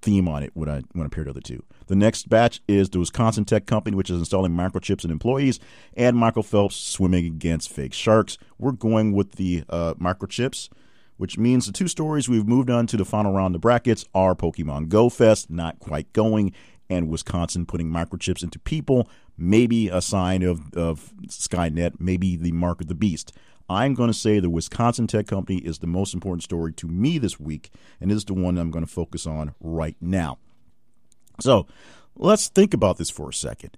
[0.01, 1.63] theme on it when I when I pair the other two.
[1.85, 5.59] The next batch is the Wisconsin Tech Company, which is installing microchips in employees,
[5.95, 8.39] and Michael Phelps swimming against fake sharks.
[8.57, 10.69] We're going with the uh, microchips
[11.17, 14.35] which means the two stories we've moved on to the final round of brackets are
[14.35, 16.53] Pokemon Go Fest, not quite going,
[16.89, 22.81] and Wisconsin putting microchips into people, maybe a sign of, of Skynet, maybe the mark
[22.81, 23.33] of the beast.
[23.69, 27.17] I'm going to say the Wisconsin Tech Company is the most important story to me
[27.17, 30.37] this week, and is the one I'm going to focus on right now.
[31.41, 31.67] So
[32.15, 33.77] let's think about this for a second.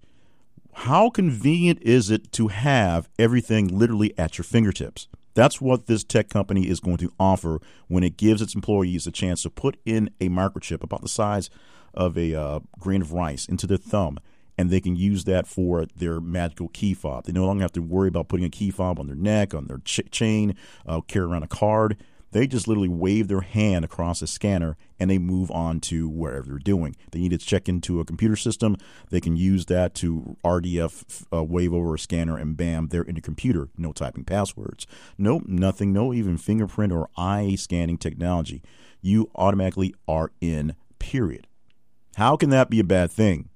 [0.74, 5.08] How convenient is it to have everything literally at your fingertips?
[5.40, 9.12] That's what this tech company is going to offer when it gives its employees a
[9.12, 11.50] chance to put in a microchip about the size
[11.94, 14.20] of a uh, grain of rice into their thumb,
[14.58, 17.24] and they can use that for their magical key fob.
[17.24, 19.68] They no longer have to worry about putting a key fob on their neck, on
[19.68, 21.96] their ch- chain, uh, carry around a card.
[22.32, 26.50] They just literally wave their hand across a scanner and they move on to wherever
[26.50, 26.96] they're doing.
[27.12, 28.78] They need to check into a computer system.
[29.10, 33.16] They can use that to RDF uh, wave over a scanner and bam, they're in
[33.16, 33.70] the computer.
[33.78, 34.86] No typing passwords.
[35.18, 35.92] Nope, nothing.
[35.92, 38.62] No even fingerprint or eye scanning technology.
[39.02, 41.48] You automatically are in, period.
[42.16, 43.50] How can that be a bad thing?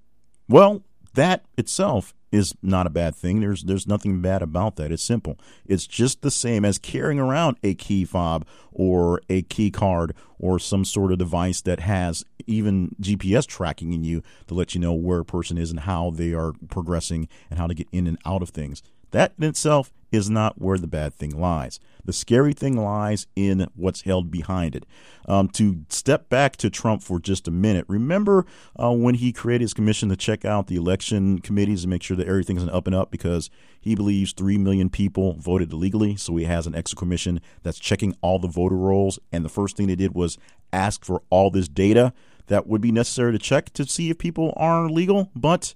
[0.47, 0.83] Well,
[1.15, 3.39] that itself is not a bad thing.
[3.39, 4.91] There's there's nothing bad about that.
[4.91, 5.38] It's simple.
[5.65, 10.58] It's just the same as carrying around a key fob or a key card or
[10.58, 14.93] some sort of device that has even GPS tracking in you to let you know
[14.93, 18.17] where a person is and how they are progressing and how to get in and
[18.26, 18.82] out of things.
[19.13, 21.80] That in itself is not where the bad thing lies.
[22.06, 24.86] The scary thing lies in what's held behind it.
[25.28, 28.45] Um, to step back to Trump for just a minute, remember
[28.76, 32.17] uh, when he created his commission to check out the election committees and make sure
[32.17, 33.49] that everything's an up and up because
[33.80, 36.15] he believes 3 million people voted illegally.
[36.15, 39.19] So he has an extra commission that's checking all the voter rolls.
[39.32, 40.38] And the first thing they did was
[40.71, 42.13] ask for all this data
[42.47, 45.32] that would be necessary to check to see if people are legal.
[45.36, 45.73] But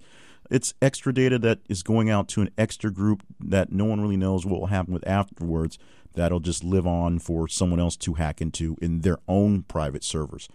[0.49, 4.17] it's extra data that is going out to an extra group that no one really
[4.17, 5.77] knows what will happen with afterwards.
[6.13, 10.49] That'll just live on for someone else to hack into in their own private servers.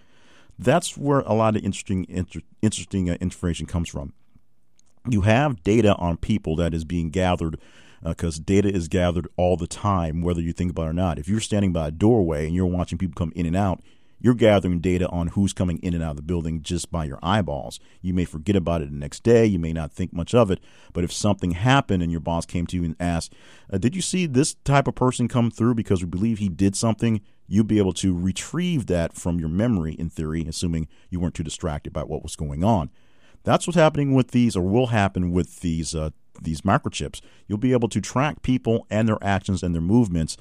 [0.58, 4.12] That's where a lot of interesting inter- interesting uh, information comes from.
[5.08, 7.58] You have data on people that is being gathered
[8.04, 11.18] because uh, data is gathered all the time, whether you think about it or not.
[11.18, 13.80] If you're standing by a doorway and you're watching people come in and out,
[14.22, 17.18] you're gathering data on who's coming in and out of the building just by your
[17.24, 17.80] eyeballs.
[18.00, 19.44] You may forget about it the next day.
[19.44, 20.60] You may not think much of it.
[20.92, 23.34] But if something happened and your boss came to you and asked,
[23.72, 26.76] uh, Did you see this type of person come through because we believe he did
[26.76, 27.20] something?
[27.48, 31.42] You'll be able to retrieve that from your memory, in theory, assuming you weren't too
[31.42, 32.90] distracted by what was going on.
[33.42, 37.20] That's what's happening with these, or will happen with these uh, these microchips.
[37.46, 40.36] You'll be able to track people and their actions and their movements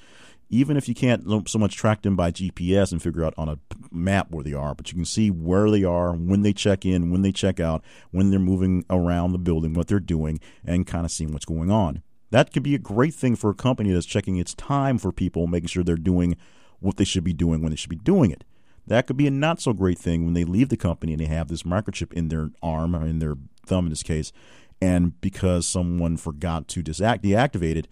[0.52, 3.58] even if you can't so much track them by GPS and figure out on a
[3.90, 7.10] map where they are, but you can see where they are, when they check in,
[7.10, 11.06] when they check out, when they're moving around the building, what they're doing, and kind
[11.06, 12.04] of seeing what's going on.
[12.32, 15.48] That could be a great thing for a company that's checking its time for people,
[15.48, 16.36] making sure they're doing
[16.80, 18.44] what they should be doing when they should be doing it.
[18.88, 21.28] That could be a not so great thing when they leave the company and they
[21.28, 23.36] have this microchip in their arm or in their
[23.66, 24.34] thumb in this case,
[24.82, 27.88] and because someone forgot to deactivate it,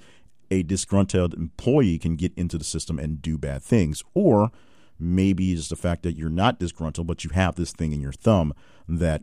[0.52, 4.04] a disgruntled employee can get into the system and do bad things.
[4.14, 4.52] Or
[4.98, 8.12] maybe it's the fact that you're not disgruntled, but you have this thing in your
[8.14, 8.54] thumb
[8.88, 9.22] that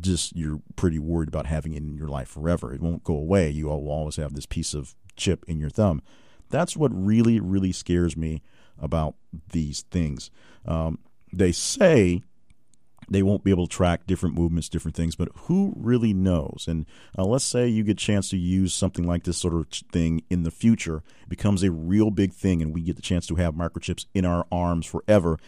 [0.00, 2.72] just you're pretty worried about having it in your life forever.
[2.72, 3.50] It won't go away.
[3.50, 6.02] You will always have this piece of chip in your thumb.
[6.50, 8.42] That's what really, really scares me
[8.78, 9.14] about
[9.52, 10.30] these things.
[10.64, 10.98] Um,
[11.32, 12.22] they say
[13.08, 16.66] they won't be able to track different movements, different things, but who really knows?
[16.68, 16.86] And
[17.18, 20.22] uh, let's say you get a chance to use something like this sort of thing
[20.30, 23.36] in the future, it becomes a real big thing, and we get the chance to
[23.36, 25.38] have microchips in our arms forever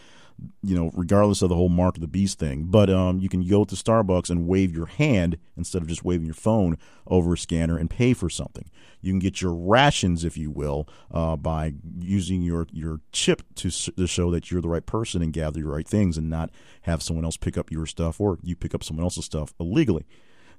[0.61, 2.65] you know, regardless of the whole mark of the beast thing.
[2.65, 6.25] But um, you can go to Starbucks and wave your hand instead of just waving
[6.25, 8.69] your phone over a scanner and pay for something.
[9.01, 13.71] You can get your rations, if you will, uh, by using your, your chip to,
[13.71, 17.01] to show that you're the right person and gather your right things and not have
[17.01, 20.05] someone else pick up your stuff or you pick up someone else's stuff illegally.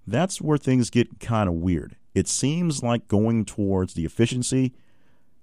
[0.06, 1.96] That's where things get kind of weird.
[2.14, 4.72] It seems like going towards the efficiency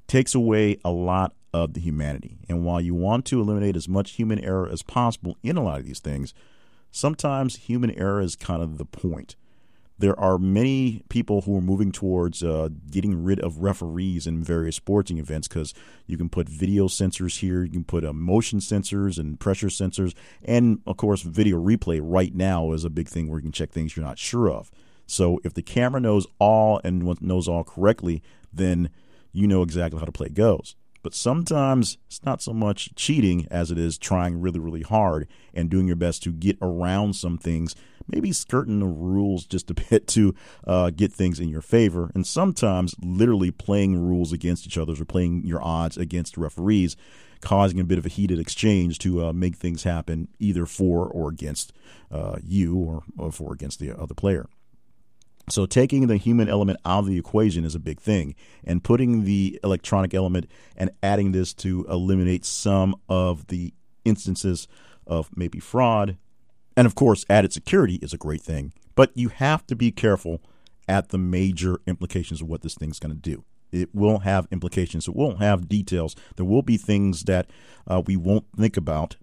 [0.07, 2.37] takes away a lot of the humanity.
[2.49, 5.79] And while you want to eliminate as much human error as possible in a lot
[5.79, 6.33] of these things,
[6.91, 9.37] sometimes human error is kind of the point.
[9.97, 14.75] There are many people who are moving towards uh, getting rid of referees in various
[14.75, 15.73] sporting events because
[16.05, 20.13] you can put video sensors here, you can put uh, motion sensors and pressure sensors,
[20.43, 23.71] and of course, video replay right now is a big thing where you can check
[23.71, 24.69] things you're not sure of.
[25.07, 28.89] So if the camera knows all and knows all correctly, then
[29.31, 30.75] you know exactly how the play goes.
[31.05, 35.69] But sometimes it's not so much cheating as it is trying really, really hard and
[35.69, 37.75] doing your best to get around some things,
[38.07, 40.33] maybe skirting the rules just a bit to
[40.65, 42.11] uh, get things in your favor.
[42.15, 46.97] And sometimes literally playing rules against each other or playing your odds against referees,
[47.39, 51.29] causing a bit of a heated exchange to uh, make things happen either for or
[51.29, 51.71] against
[52.11, 54.47] uh, you or, or for against the other player.
[55.49, 59.25] So taking the human element out of the equation is a big thing, and putting
[59.25, 64.67] the electronic element and adding this to eliminate some of the instances
[65.05, 66.17] of maybe fraud,
[66.75, 68.73] and of course added security is a great thing.
[68.95, 70.41] But you have to be careful
[70.87, 73.43] at the major implications of what this thing's going to do.
[73.71, 75.07] It will have implications.
[75.07, 76.15] It won't have details.
[76.37, 77.49] There will be things that
[77.87, 79.17] uh, we won't think about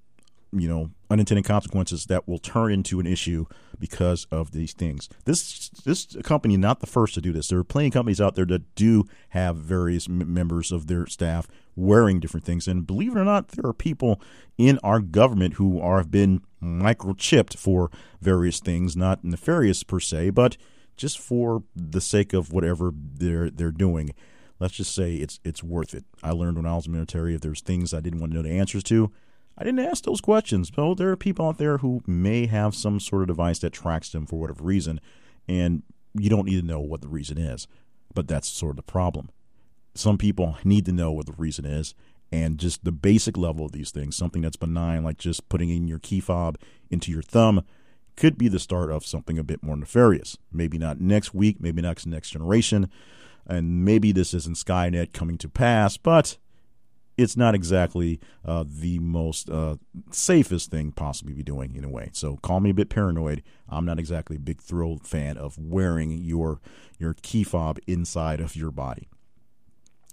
[0.52, 3.46] you know unintended consequences that will turn into an issue
[3.78, 5.08] because of these things.
[5.24, 7.48] This this company not the first to do this.
[7.48, 11.06] There are plenty of companies out there that do have various m- members of their
[11.06, 14.20] staff wearing different things, and believe it or not, there are people
[14.58, 20.30] in our government who are have been microchipped for various things, not nefarious per se,
[20.30, 20.56] but
[20.96, 24.14] just for the sake of whatever they're they're doing.
[24.60, 26.04] Let's just say it's it's worth it.
[26.22, 28.36] I learned when I was in the military if there's things I didn't want to
[28.36, 29.10] know the answers to,
[29.56, 30.70] I didn't ask those questions.
[30.70, 34.10] But there are people out there who may have some sort of device that tracks
[34.10, 35.00] them for whatever reason,
[35.48, 35.82] and
[36.14, 37.66] you don't need to know what the reason is.
[38.14, 39.30] But that's sort of the problem.
[39.94, 41.94] Some people need to know what the reason is,
[42.30, 45.86] and just the basic level of these things, something that's benign, like just putting in
[45.86, 46.58] your key fob
[46.90, 47.62] into your thumb,
[48.16, 50.36] could be the start of something a bit more nefarious.
[50.50, 52.90] Maybe not next week, maybe next next generation,
[53.46, 56.38] and maybe this isn't Skynet coming to pass, but
[57.16, 59.76] it's not exactly uh, the most uh,
[60.10, 62.10] safest thing possibly be doing in a way.
[62.12, 63.42] So call me a bit paranoid.
[63.68, 66.60] I'm not exactly a big thrill fan of wearing your
[66.98, 69.08] your key fob inside of your body.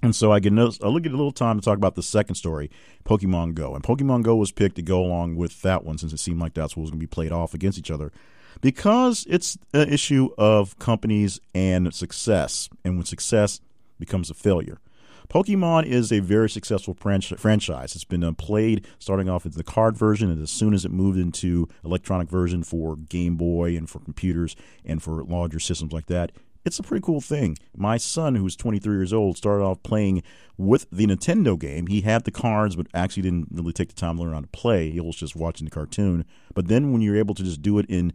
[0.02, 2.36] And so I get a look at a little time to talk about the second
[2.36, 2.72] story,
[3.04, 3.76] Pokemon Go.
[3.76, 6.54] And Pokemon Go was picked to go along with that one since it seemed like
[6.54, 8.14] that's what was going to be played off against each other
[8.62, 12.70] because it's an issue of companies and success.
[12.84, 13.60] And when success
[14.00, 14.80] becomes a failure.
[15.30, 17.96] Pokemon is a very successful franchise.
[17.96, 20.92] It's been uh, played starting off as the card version, and as soon as it
[20.92, 26.08] moved into electronic version for Game Boy and for computers and for larger systems like
[26.08, 26.32] that,
[26.66, 27.58] it's a pretty cool thing.
[27.78, 30.24] My son, who's 23 years old, started off playing
[30.58, 31.86] with the Nintendo game.
[31.86, 34.48] He had the cards, but actually didn't really take the time to learn how to
[34.48, 34.90] play.
[34.90, 36.26] He was just watching the cartoon.
[36.56, 38.14] But then when you're able to just do it in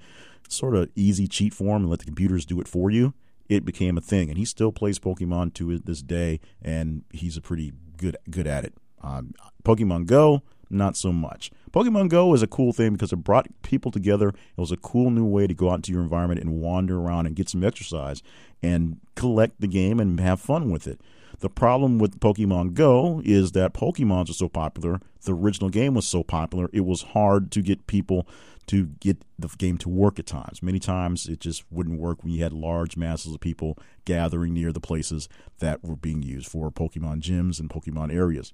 [0.49, 3.15] sort of easy cheat form and let the computers do it for you,
[3.49, 7.41] it became a thing, and he still plays Pokemon to this day, and he's a
[7.41, 8.75] pretty good good at it.
[9.03, 9.35] Um,
[9.65, 11.51] Pokemon Go, not so much.
[11.71, 14.29] Pokemon Go is a cool thing because it brought people together.
[14.29, 17.27] It was a cool new way to go out into your environment and wander around
[17.27, 18.23] and get some exercise
[18.63, 21.01] and collect the game and have fun with it.
[21.41, 25.01] The problem with Pokemon Go is that Pokemons are so popular.
[25.23, 28.29] The original game was so popular, it was hard to get people
[28.67, 30.63] to get the game to work at times.
[30.63, 34.73] Many times it just wouldn't work when you had large masses of people gathering near
[34.73, 35.29] the places
[35.59, 38.53] that were being used for Pokemon gyms and Pokemon areas.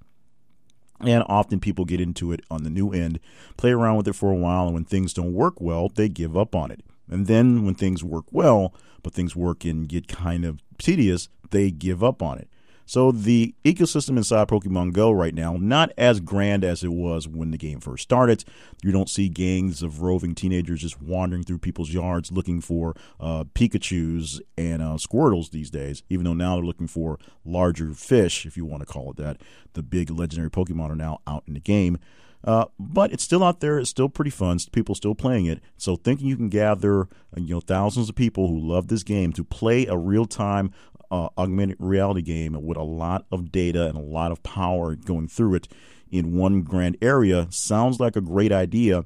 [1.00, 3.20] And often people get into it on the new end,
[3.56, 6.36] play around with it for a while, and when things don't work well, they give
[6.36, 6.82] up on it.
[7.08, 11.70] And then when things work well, but things work and get kind of tedious, they
[11.70, 12.48] give up on it.
[12.90, 17.52] So the ecosystem inside Pokemon Go right now, not as grand as it was when
[17.52, 18.44] the game first started.
[18.82, 23.44] You don't see gangs of roving teenagers just wandering through people's yards looking for uh,
[23.54, 28.56] Pikachu's and uh, Squirtles these days, even though now they're looking for larger fish, if
[28.56, 29.36] you want to call it that.
[29.74, 31.96] The big legendary Pokemon are now out in the game.
[32.42, 33.78] Uh, but it's still out there.
[33.78, 34.58] It's still pretty fun.
[34.72, 35.60] People still playing it.
[35.76, 39.44] So thinking you can gather, you know, thousands of people who love this game to
[39.44, 40.72] play a real time
[41.10, 45.28] uh, augmented reality game with a lot of data and a lot of power going
[45.28, 45.68] through it
[46.10, 49.04] in one grand area sounds like a great idea,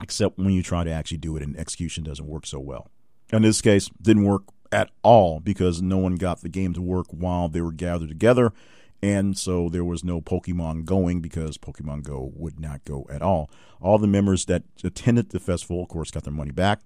[0.00, 2.88] except when you try to actually do it and execution doesn't work so well.
[3.32, 7.06] In this case, didn't work at all because no one got the game to work
[7.10, 8.52] while they were gathered together.
[9.00, 13.50] And so there was no Pokemon going because Pokemon Go would not go at all.
[13.80, 16.80] All the members that attended the festival, of course, got their money back.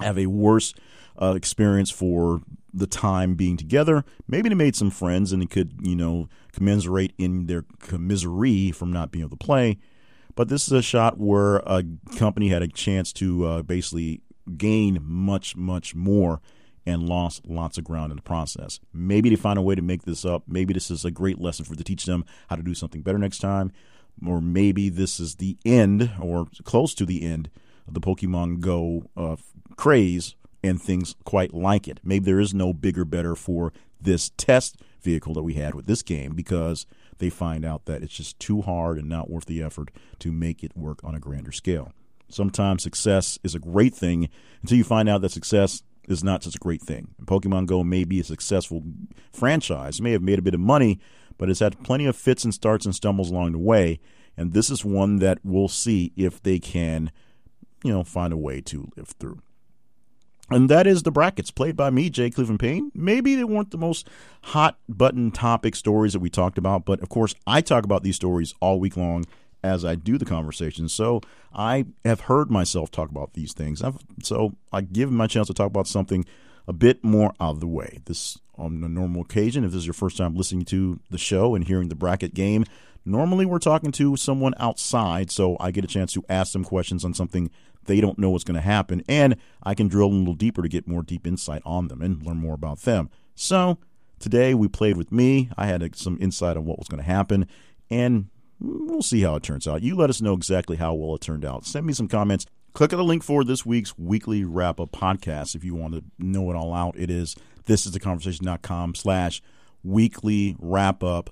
[0.00, 0.74] Have a worse
[1.20, 2.42] uh, experience for
[2.72, 4.04] the time being together.
[4.26, 9.10] Maybe they made some friends and could, you know, commiserate in their commisery from not
[9.10, 9.78] being able to play.
[10.34, 11.84] But this is a shot where a
[12.16, 14.22] company had a chance to uh, basically
[14.56, 16.40] gain much, much more
[16.86, 18.80] and lost lots of ground in the process.
[18.92, 20.42] Maybe they find a way to make this up.
[20.46, 23.18] Maybe this is a great lesson for to teach them how to do something better
[23.18, 23.72] next time.
[24.26, 27.48] Or maybe this is the end or close to the end
[27.86, 29.36] of the Pokemon Go uh,
[29.76, 30.34] craze
[30.64, 32.00] and things quite like it.
[32.02, 36.02] Maybe there is no bigger, better for this test vehicle that we had with this
[36.02, 36.86] game because
[37.18, 40.64] they find out that it's just too hard and not worth the effort to make
[40.64, 41.92] it work on a grander scale.
[42.28, 44.28] Sometimes success is a great thing
[44.62, 47.08] until you find out that success is not such a great thing.
[47.24, 48.82] Pokemon Go may be a successful
[49.32, 50.98] franchise, may have made a bit of money,
[51.38, 54.00] but it's had plenty of fits and starts and stumbles along the way.
[54.36, 57.10] And this is one that we'll see if they can,
[57.84, 59.40] you know, find a way to live through.
[60.50, 62.28] And that is the brackets played by me, J.
[62.28, 62.92] Cleveland Payne.
[62.94, 64.08] Maybe they weren't the most
[64.42, 68.16] hot button topic stories that we talked about, but of course, I talk about these
[68.16, 69.24] stories all week long
[69.62, 70.88] as I do the conversation.
[70.90, 71.22] So
[71.54, 73.82] I have heard myself talk about these things.
[73.82, 76.26] I've, so I give my chance to talk about something
[76.68, 78.00] a bit more out of the way.
[78.04, 81.54] This on a normal occasion, if this is your first time listening to the show
[81.54, 82.64] and hearing the bracket game,
[83.04, 87.04] normally we're talking to someone outside, so I get a chance to ask them questions
[87.04, 87.50] on something
[87.86, 90.68] they don't know what's going to happen, and I can drill a little deeper to
[90.68, 93.10] get more deep insight on them and learn more about them.
[93.34, 93.78] So
[94.18, 95.50] today we played with me.
[95.56, 97.46] I had uh, some insight on what was going to happen,
[97.90, 98.28] and
[98.60, 99.82] we'll see how it turns out.
[99.82, 101.66] You let us know exactly how well it turned out.
[101.66, 102.46] Send me some comments.
[102.72, 106.02] Click on the link for this week's weekly wrap up podcast if you want to
[106.18, 106.98] know it all out.
[106.98, 109.40] It is this is the conversation.com slash
[109.84, 111.30] weekly wrap up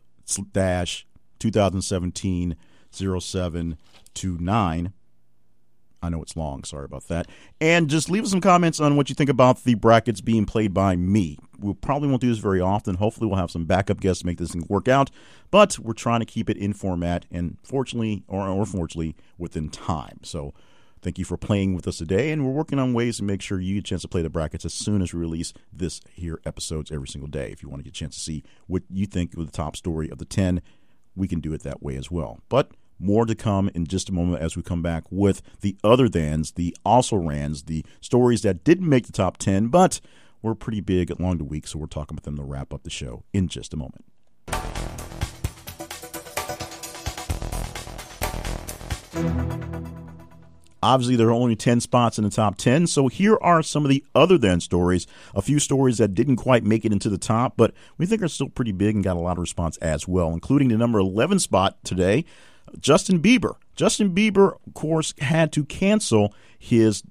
[0.52, 1.04] dash
[1.40, 2.56] 2017
[2.92, 4.92] 0729.
[6.02, 6.64] I know it's long.
[6.64, 7.28] Sorry about that.
[7.60, 10.74] And just leave us some comments on what you think about the brackets being played
[10.74, 11.38] by me.
[11.58, 12.96] We probably won't do this very often.
[12.96, 15.10] Hopefully, we'll have some backup guests to make this thing work out.
[15.50, 20.18] But we're trying to keep it in format and, fortunately or, or fortunately, within time.
[20.22, 20.52] So,
[21.02, 22.32] thank you for playing with us today.
[22.32, 24.30] And we're working on ways to make sure you get a chance to play the
[24.30, 27.50] brackets as soon as we release this here episodes every single day.
[27.52, 29.76] If you want to get a chance to see what you think of the top
[29.76, 30.62] story of the 10,
[31.14, 32.40] we can do it that way as well.
[32.48, 36.08] But more to come in just a moment as we come back with the other
[36.08, 40.00] thans, the also rans, the stories that didn't make the top 10, but
[40.42, 41.66] were pretty big along the week.
[41.66, 44.04] So we're talking about them to wrap up the show in just a moment.
[50.84, 52.88] Obviously, there are only 10 spots in the top 10.
[52.88, 55.06] So here are some of the other than stories.
[55.32, 58.28] A few stories that didn't quite make it into the top, but we think are
[58.28, 61.38] still pretty big and got a lot of response as well, including the number 11
[61.38, 62.24] spot today.
[62.80, 63.56] Justin Bieber.
[63.74, 67.02] Justin Bieber, of course, had to cancel his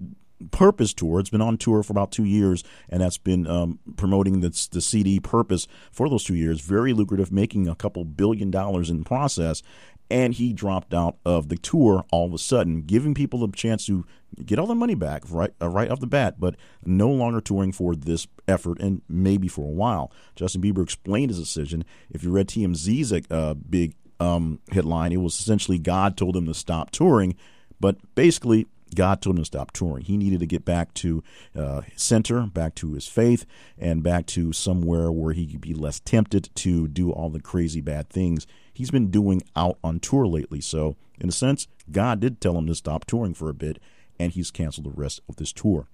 [0.49, 1.19] Purpose tour.
[1.19, 4.81] It's been on tour for about two years, and that's been um, promoting the, the
[4.81, 6.61] CD Purpose for those two years.
[6.61, 9.61] Very lucrative, making a couple billion dollars in process.
[10.09, 13.85] And he dropped out of the tour all of a sudden, giving people a chance
[13.85, 14.05] to
[14.43, 17.71] get all their money back right uh, right off the bat, but no longer touring
[17.71, 20.11] for this effort and maybe for a while.
[20.35, 21.85] Justin Bieber explained his decision.
[22.09, 25.11] If you read TMZ's uh, big um, headline.
[25.11, 27.35] It was essentially God told him to stop touring,
[27.79, 30.03] but basically God told him to stop touring.
[30.03, 31.23] He needed to get back to
[31.57, 33.45] uh, center, back to his faith,
[33.77, 37.81] and back to somewhere where he could be less tempted to do all the crazy
[37.81, 40.61] bad things he's been doing out on tour lately.
[40.61, 43.79] So, in a sense, God did tell him to stop touring for a bit,
[44.19, 45.87] and he's canceled the rest of this tour.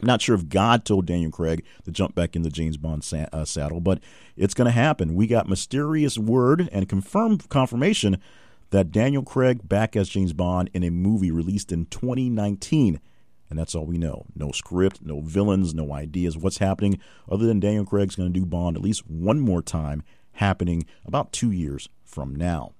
[0.00, 3.04] I'm not sure if God told Daniel Craig to jump back in the James Bond
[3.04, 4.00] sa- uh, saddle, but
[4.36, 5.14] it's going to happen.
[5.14, 8.18] We got mysterious word and confirmed confirmation
[8.70, 13.00] that Daniel Craig back as James Bond in a movie released in 2019.
[13.48, 14.26] And that's all we know.
[14.34, 16.98] No script, no villains, no ideas what's happening,
[17.30, 21.32] other than Daniel Craig's going to do Bond at least one more time, happening about
[21.32, 22.72] two years from now.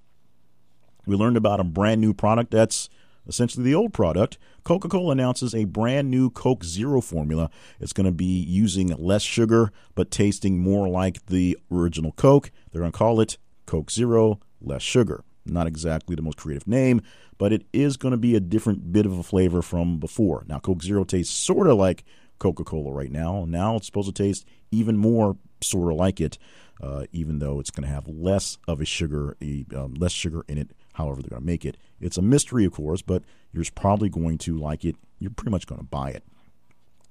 [1.05, 2.89] We learned about a brand new product that's
[3.27, 4.37] essentially the old product.
[4.63, 7.49] Coca Cola announces a brand new Coke Zero formula.
[7.79, 12.51] It's going to be using less sugar but tasting more like the original Coke.
[12.71, 15.23] They're going to call it Coke Zero, less sugar.
[15.45, 17.01] Not exactly the most creative name,
[17.37, 20.43] but it is going to be a different bit of a flavor from before.
[20.47, 22.03] Now, Coke Zero tastes sort of like
[22.39, 23.45] Coca Cola right now.
[23.47, 26.37] Now it's supposed to taste even more sort of like it,
[26.81, 29.37] uh, even though it's going to have less of a sugar,
[29.75, 30.71] um, less sugar in it.
[30.93, 31.77] However, they're going to make it.
[31.99, 34.95] It's a mystery, of course, but you're probably going to like it.
[35.19, 36.23] You're pretty much going to buy it.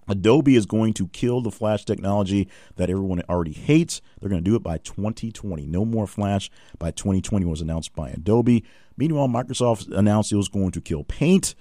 [0.09, 4.01] Adobe is going to kill the Flash technology that everyone already hates.
[4.21, 5.67] They're going to do it by 2020.
[5.67, 8.65] No more Flash by 2020 was announced by Adobe.
[8.97, 11.55] Meanwhile, Microsoft announced it was going to kill Paint,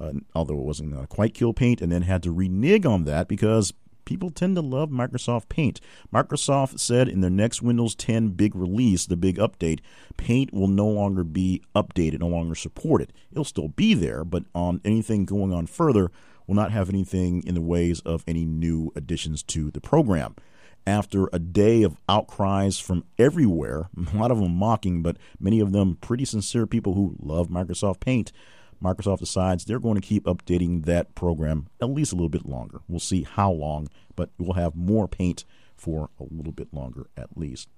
[0.00, 3.72] uh, although it wasn't quite kill Paint, and then had to renege on that because
[4.04, 5.80] people tend to love Microsoft Paint.
[6.12, 9.80] Microsoft said in their next Windows 10 big release, the big update,
[10.16, 13.12] Paint will no longer be updated, no longer supported.
[13.32, 16.10] It'll still be there, but on anything going on further,
[16.46, 20.34] will not have anything in the ways of any new additions to the program.
[20.86, 25.72] After a day of outcries from everywhere, a lot of them mocking, but many of
[25.72, 28.32] them pretty sincere people who love Microsoft Paint,
[28.82, 32.80] Microsoft decides they're going to keep updating that program at least a little bit longer.
[32.88, 35.44] We'll see how long, but we'll have more paint
[35.76, 37.68] for a little bit longer at least.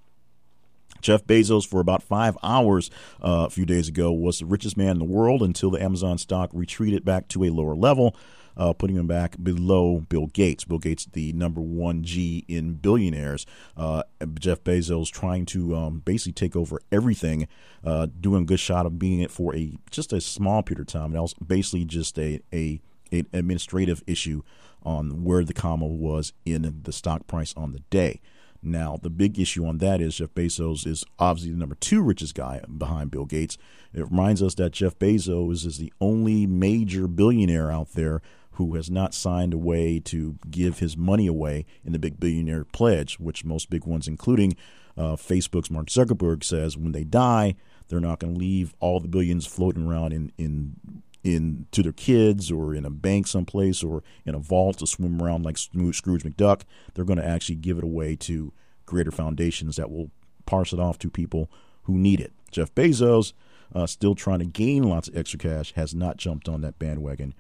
[1.01, 2.91] Jeff Bezos, for about five hours
[3.23, 6.19] uh, a few days ago, was the richest man in the world until the Amazon
[6.19, 8.17] stock retreated back to a lower level
[8.57, 10.65] uh, putting him back below Bill Gates.
[10.65, 13.47] Bill Gates, the number one G in billionaires.
[13.77, 14.03] Uh,
[14.39, 17.49] Jeff Bezos trying to um, basically take over everything,
[17.85, 20.87] uh, doing a good shot of being it for a just a small period of
[20.87, 21.13] time.
[21.13, 22.81] And was basically just a, a
[23.13, 24.43] an administrative issue
[24.83, 28.21] on where the comma was in the stock price on the day.
[28.63, 32.35] Now, the big issue on that is Jeff Bezos is obviously the number two richest
[32.35, 33.59] guy behind Bill Gates.
[33.95, 38.23] It reminds us that Jeff Bezos is the only major billionaire out there
[38.57, 43.19] who has not signed away to give his money away in the big billionaire pledge,
[43.19, 44.57] which most big ones, including
[44.97, 47.55] uh, Facebook's Mark Zuckerberg, says when they die,
[47.89, 51.93] they're not going to leave all the billions floating around in in in to their
[51.93, 56.23] kids or in a bank someplace or in a vault to swim around like Scrooge
[56.23, 56.63] McDuck.
[56.95, 58.53] They're going to actually give it away to
[58.87, 60.11] greater foundations that will
[60.47, 61.51] parse it off to people
[61.83, 62.33] who need it.
[62.53, 63.33] Jeff Bezos,
[63.75, 67.35] uh, still trying to gain lots of extra cash, has not jumped on that bandwagon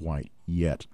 [0.00, 0.86] quite yet.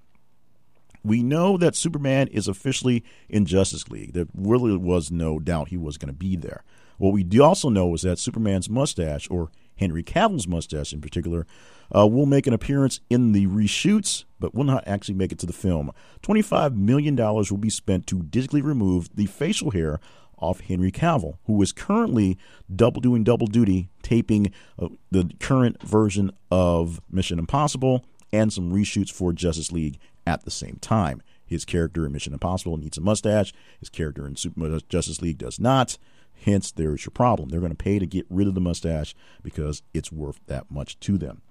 [1.02, 4.12] We know that Superman is officially in Justice League.
[4.12, 6.64] There really was no doubt he was going to be there.
[6.98, 11.46] What we do also know is that Superman's mustache, or Henry Cavill's mustache in particular,
[11.94, 15.46] uh, will make an appearance in the reshoots, but will not actually make it to
[15.46, 15.92] the film.
[16.22, 20.00] $25 million will be spent to digitally remove the facial hair
[20.38, 22.36] off Henry Cavill, who is currently
[22.74, 28.04] double doing double duty, taping uh, the current version of Mission Impossible
[28.37, 31.22] and some reshoots for Justice League at the same time.
[31.45, 33.53] His character in Mission Impossible needs a mustache.
[33.78, 35.97] His character in Super uh, Justice League does not.
[36.45, 37.49] Hence, there is your problem.
[37.49, 40.99] They're going to pay to get rid of the mustache because it's worth that much
[41.01, 41.43] to them.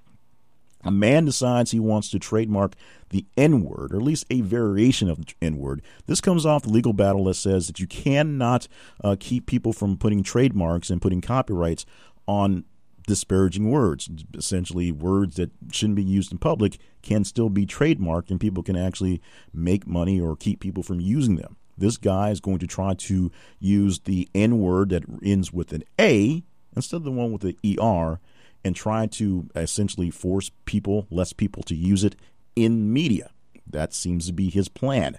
[0.83, 2.75] A man decides he wants to trademark
[3.09, 5.81] the N word, or at least a variation of the N word.
[6.05, 8.67] This comes off the legal battle that says that you cannot
[9.03, 11.87] uh, keep people from putting trademarks and putting copyrights
[12.27, 12.65] on
[13.05, 14.09] disparaging words.
[14.33, 18.75] Essentially, words that shouldn't be used in public can still be trademarked, and people can
[18.75, 19.21] actually
[19.53, 21.57] make money or keep people from using them.
[21.77, 25.83] This guy is going to try to use the N word that ends with an
[25.99, 26.43] A
[26.75, 28.19] instead of the one with the ER
[28.63, 32.15] and try to essentially force people, less people, to use it
[32.55, 33.29] in media.
[33.67, 35.17] That seems to be his plan.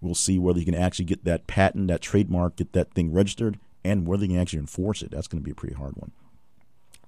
[0.00, 3.58] We'll see whether he can actually get that patent, that trademark, get that thing registered,
[3.82, 5.10] and whether he can actually enforce it.
[5.10, 6.12] That's going to be a pretty hard one.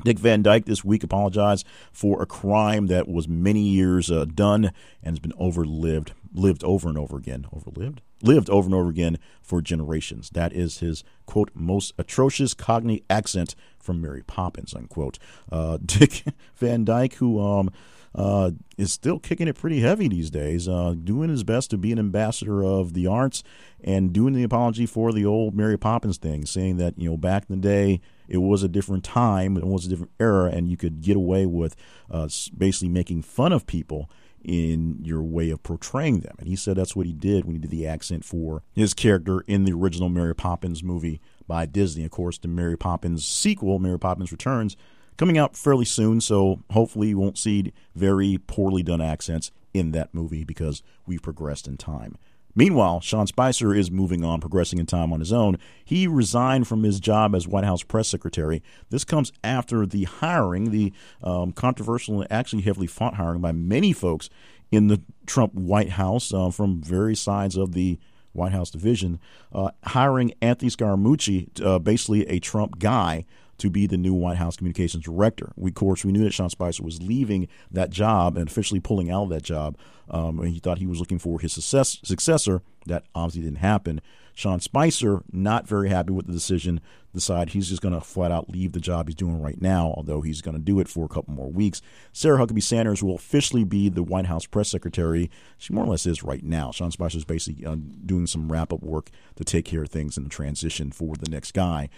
[0.04, 4.66] Dick Van Dyke this week apologized for a crime that was many years uh, done
[5.02, 7.46] and has been overlived, lived over and over again.
[7.52, 7.98] Overlived?
[8.22, 10.30] Lived over and over again for generations.
[10.30, 15.18] That is his, quote, most atrocious Cockney accent from Mary Poppins, unquote.
[15.50, 16.24] Uh, Dick
[16.56, 17.70] Van Dyke, who um,
[18.14, 21.92] uh, is still kicking it pretty heavy these days, uh, doing his best to be
[21.92, 23.42] an ambassador of the arts
[23.82, 27.44] and doing the apology for the old Mary Poppins thing, saying that, you know, back
[27.48, 30.76] in the day, it was a different time, it was a different era, and you
[30.76, 31.74] could get away with
[32.10, 34.10] uh, basically making fun of people
[34.44, 36.36] in your way of portraying them.
[36.38, 39.40] And he said that's what he did when he did the accent for his character
[39.46, 42.04] in the original Mary Poppins movie by Disney.
[42.04, 44.76] Of course, the Mary Poppins sequel, Mary Poppins Returns,
[45.16, 50.14] coming out fairly soon, so hopefully you won't see very poorly done accents in that
[50.14, 52.16] movie because we've progressed in time.
[52.58, 55.58] Meanwhile, Sean Spicer is moving on, progressing in time on his own.
[55.84, 58.64] He resigned from his job as White House press secretary.
[58.90, 60.92] This comes after the hiring, the
[61.22, 64.28] um, controversial and actually heavily fought hiring by many folks
[64.72, 67.96] in the Trump White House uh, from various sides of the
[68.32, 69.20] White House division,
[69.52, 73.24] uh, hiring Anthony Scaramucci, uh, basically a Trump guy,
[73.58, 75.52] to be the new White House communications director.
[75.56, 79.10] We, of course, we knew that Sean Spicer was leaving that job and officially pulling
[79.10, 79.76] out of that job.
[80.10, 82.62] Um, and he thought he was looking for his success, successor.
[82.86, 84.00] That obviously didn't happen.
[84.38, 86.80] Sean Spicer, not very happy with the decision,
[87.12, 90.20] decide he's just going to flat out leave the job he's doing right now, although
[90.20, 91.82] he's going to do it for a couple more weeks.
[92.12, 95.28] Sarah Huckabee Sanders will officially be the White House press secretary.
[95.58, 96.70] She more or less is right now.
[96.70, 100.16] Sean Spicer is basically uh, doing some wrap up work to take care of things
[100.16, 101.90] in the transition for the next guy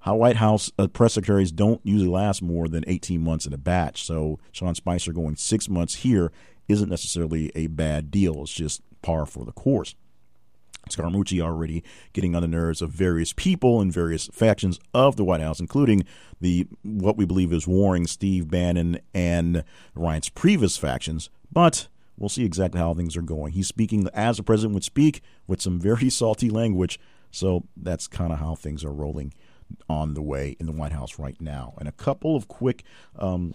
[0.00, 3.58] how White House uh, press secretaries don't usually last more than 18 months in a
[3.58, 4.04] batch.
[4.04, 6.32] So Sean Spicer going six months here
[6.68, 8.42] isn't necessarily a bad deal.
[8.42, 9.94] It's just par for the course.
[10.88, 11.82] Scaramucci already
[12.12, 16.04] getting on the nerves of various people in various factions of the White House, including
[16.40, 19.64] the what we believe is warring Steve Bannon and
[19.96, 21.30] Reince Priebus factions.
[21.52, 23.52] But we'll see exactly how things are going.
[23.52, 26.98] He's speaking as the president would speak with some very salty language.
[27.30, 29.34] So that's kind of how things are rolling
[29.88, 31.74] on the way in the White House right now.
[31.78, 32.84] And a couple of quick
[33.18, 33.54] um,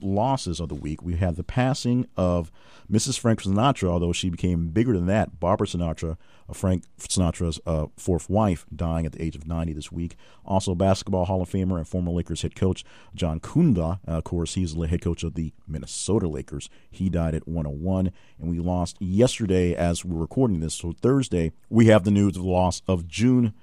[0.00, 1.02] losses of the week.
[1.02, 2.50] We have the passing of
[2.90, 3.18] Mrs.
[3.18, 5.38] Frank Sinatra, although she became bigger than that.
[5.38, 6.16] Barbara Sinatra,
[6.48, 10.16] uh, Frank Sinatra's uh, fourth wife, dying at the age of 90 this week.
[10.44, 12.84] Also, basketball Hall of Famer and former Lakers head coach
[13.14, 14.00] John Coonan.
[14.08, 16.68] Uh, of course, he's the head coach of the Minnesota Lakers.
[16.90, 18.10] He died at 101.
[18.40, 20.74] And we lost yesterday as we're recording this.
[20.74, 23.54] So, Thursday, we have the news of the loss of June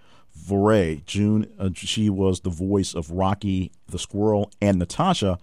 [0.46, 1.02] Foray.
[1.06, 5.40] June, uh, she was the voice of Rocky the Squirrel and Natasha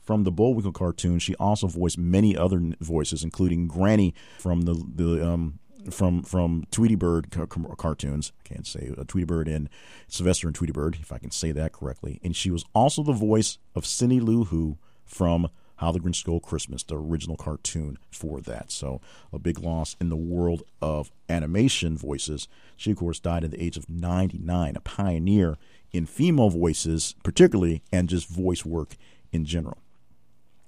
[0.00, 1.18] from the Bullwinkle cartoon.
[1.18, 5.58] She also voiced many other voices, including Granny from the the um,
[5.90, 8.32] from from Tweety Bird ca- cartoons.
[8.44, 9.68] I can't say uh, Tweety Bird and
[10.08, 12.20] Sylvester and Tweety Bird, if I can say that correctly.
[12.24, 15.48] And she was also the voice of Cindy Lou Who from
[15.78, 18.70] how the Grinch Stole Christmas, the original cartoon for that.
[18.70, 19.00] So
[19.32, 22.48] a big loss in the world of animation voices.
[22.76, 25.56] She, of course, died at the age of 99, a pioneer
[25.92, 28.96] in female voices, particularly, and just voice work
[29.32, 29.78] in general.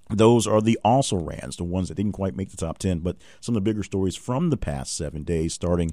[0.08, 3.16] Those are the also rans, the ones that didn't quite make the top 10, but
[3.40, 5.92] some of the bigger stories from the past seven days, starting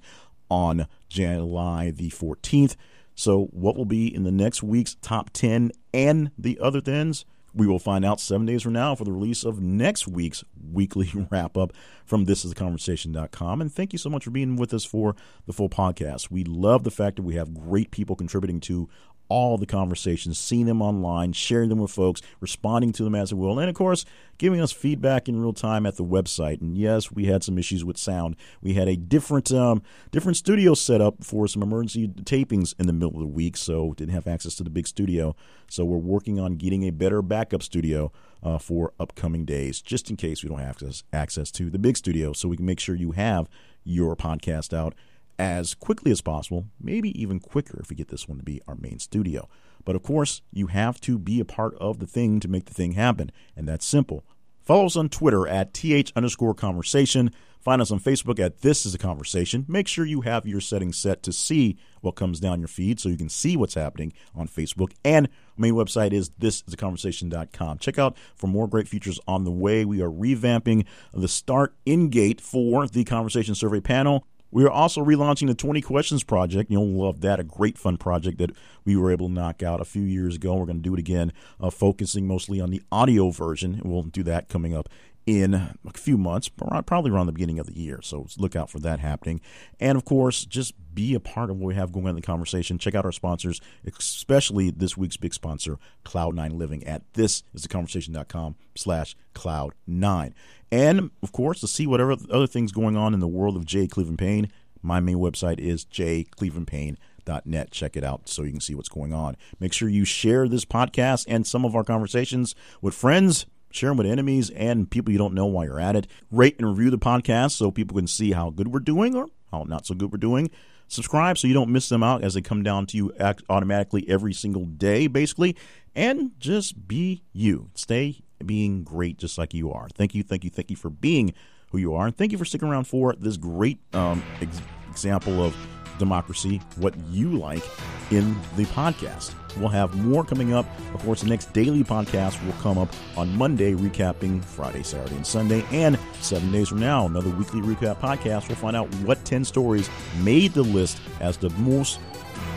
[0.50, 2.76] on July the 14th.
[3.16, 7.26] So, what will be in the next week's top 10 and the other things?
[7.54, 11.12] We will find out seven days from now for the release of next week's weekly
[11.32, 11.74] wrap up
[12.06, 13.62] from thisistheconversation.com.
[13.62, 16.30] And thank you so much for being with us for the full podcast.
[16.30, 18.90] We love the fact that we have great people contributing to
[19.30, 23.36] all the conversations, seeing them online, sharing them with folks, responding to them as it
[23.36, 24.06] will, and of course,
[24.38, 26.62] giving us feedback in real time at the website.
[26.62, 28.36] And yes, we had some issues with sound.
[28.62, 32.94] We had a different um, different studio set up for some emergency tapings in the
[32.94, 35.36] middle of the week, so didn't have access to the big studio.
[35.70, 38.12] So we're working on getting a better backup studio
[38.44, 41.98] uh, for upcoming days, just in case we don't have access access to the big
[41.98, 43.50] studio, so we can make sure you have
[43.84, 44.94] your podcast out
[45.40, 48.76] as quickly as possible, maybe even quicker if we get this one to be our
[48.76, 49.48] main studio.
[49.86, 52.74] But of course, you have to be a part of the thing to make the
[52.74, 54.26] thing happen, and that's simple.
[54.68, 57.32] Follow us on Twitter at th underscore conversation.
[57.62, 59.66] Find us on Facebook at This Is a Conversation.
[59.68, 63.10] Make sure you have your settings set to see what comes down your feed so
[63.10, 64.92] you can see what's happening on Facebook.
[65.06, 67.80] And main website is thisisaconversation.com.
[67.80, 69.86] Check out for more great features on the way.
[69.86, 74.26] We are revamping the start in gate for the conversation survey panel.
[74.50, 76.72] We are also relaunching the 20 Questions Project.
[76.72, 77.40] You'll love that.
[77.40, 78.52] A great fun project that
[78.86, 80.56] we were able to knock out a few years ago.
[80.56, 83.82] We're going to do it again, uh, focusing mostly on the audio version.
[83.84, 84.88] We'll do that coming up
[85.28, 88.00] in a few months, probably around the beginning of the year.
[88.02, 89.42] So look out for that happening.
[89.78, 92.22] And of course, just be a part of what we have going on in the
[92.22, 92.80] conversation.
[92.80, 100.34] Check out our sponsors, especially this week's big sponsor, Cloud9 Living at thisistheconversation.com slash cloud9.
[100.72, 103.86] And of course, to see whatever other things going on in the world of J.
[103.86, 104.50] Cleveland Payne,
[104.82, 107.72] my main website is jclevelandpayne.net.
[107.72, 109.36] Check it out so you can see what's going on.
[109.60, 113.46] Make sure you share this podcast and some of our conversations with friends
[113.78, 116.08] Share them with enemies and people you don't know while you're at it.
[116.32, 119.64] Rate and review the podcast so people can see how good we're doing or how
[119.68, 120.50] not so good we're doing.
[120.88, 123.14] Subscribe so you don't miss them out as they come down to you
[123.50, 125.56] automatically every single day, basically.
[125.96, 127.70] And just be you.
[127.76, 129.90] Stay being great just like you are.
[129.90, 131.34] Thank you, thank you, thank you for being
[131.72, 132.08] who you are.
[132.08, 135.56] And thank you for sticking around for this great um, ex- example of
[135.98, 137.64] democracy, what you like
[138.12, 139.34] in the podcast.
[139.58, 140.66] We'll have more coming up.
[140.94, 145.26] Of course, the next daily podcast will come up on Monday, recapping Friday, Saturday, and
[145.26, 145.66] Sunday.
[145.72, 148.48] And seven days from now, another weekly recap podcast.
[148.48, 149.90] We'll find out what 10 stories
[150.22, 152.00] made the list as the most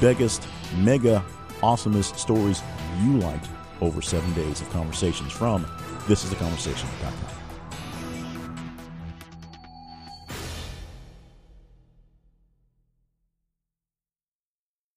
[0.00, 1.24] biggest, mega,
[1.62, 2.62] awesomest stories
[3.02, 3.48] you liked
[3.80, 5.66] over seven days of conversations from
[6.08, 7.39] this is the thisistheconversation.com.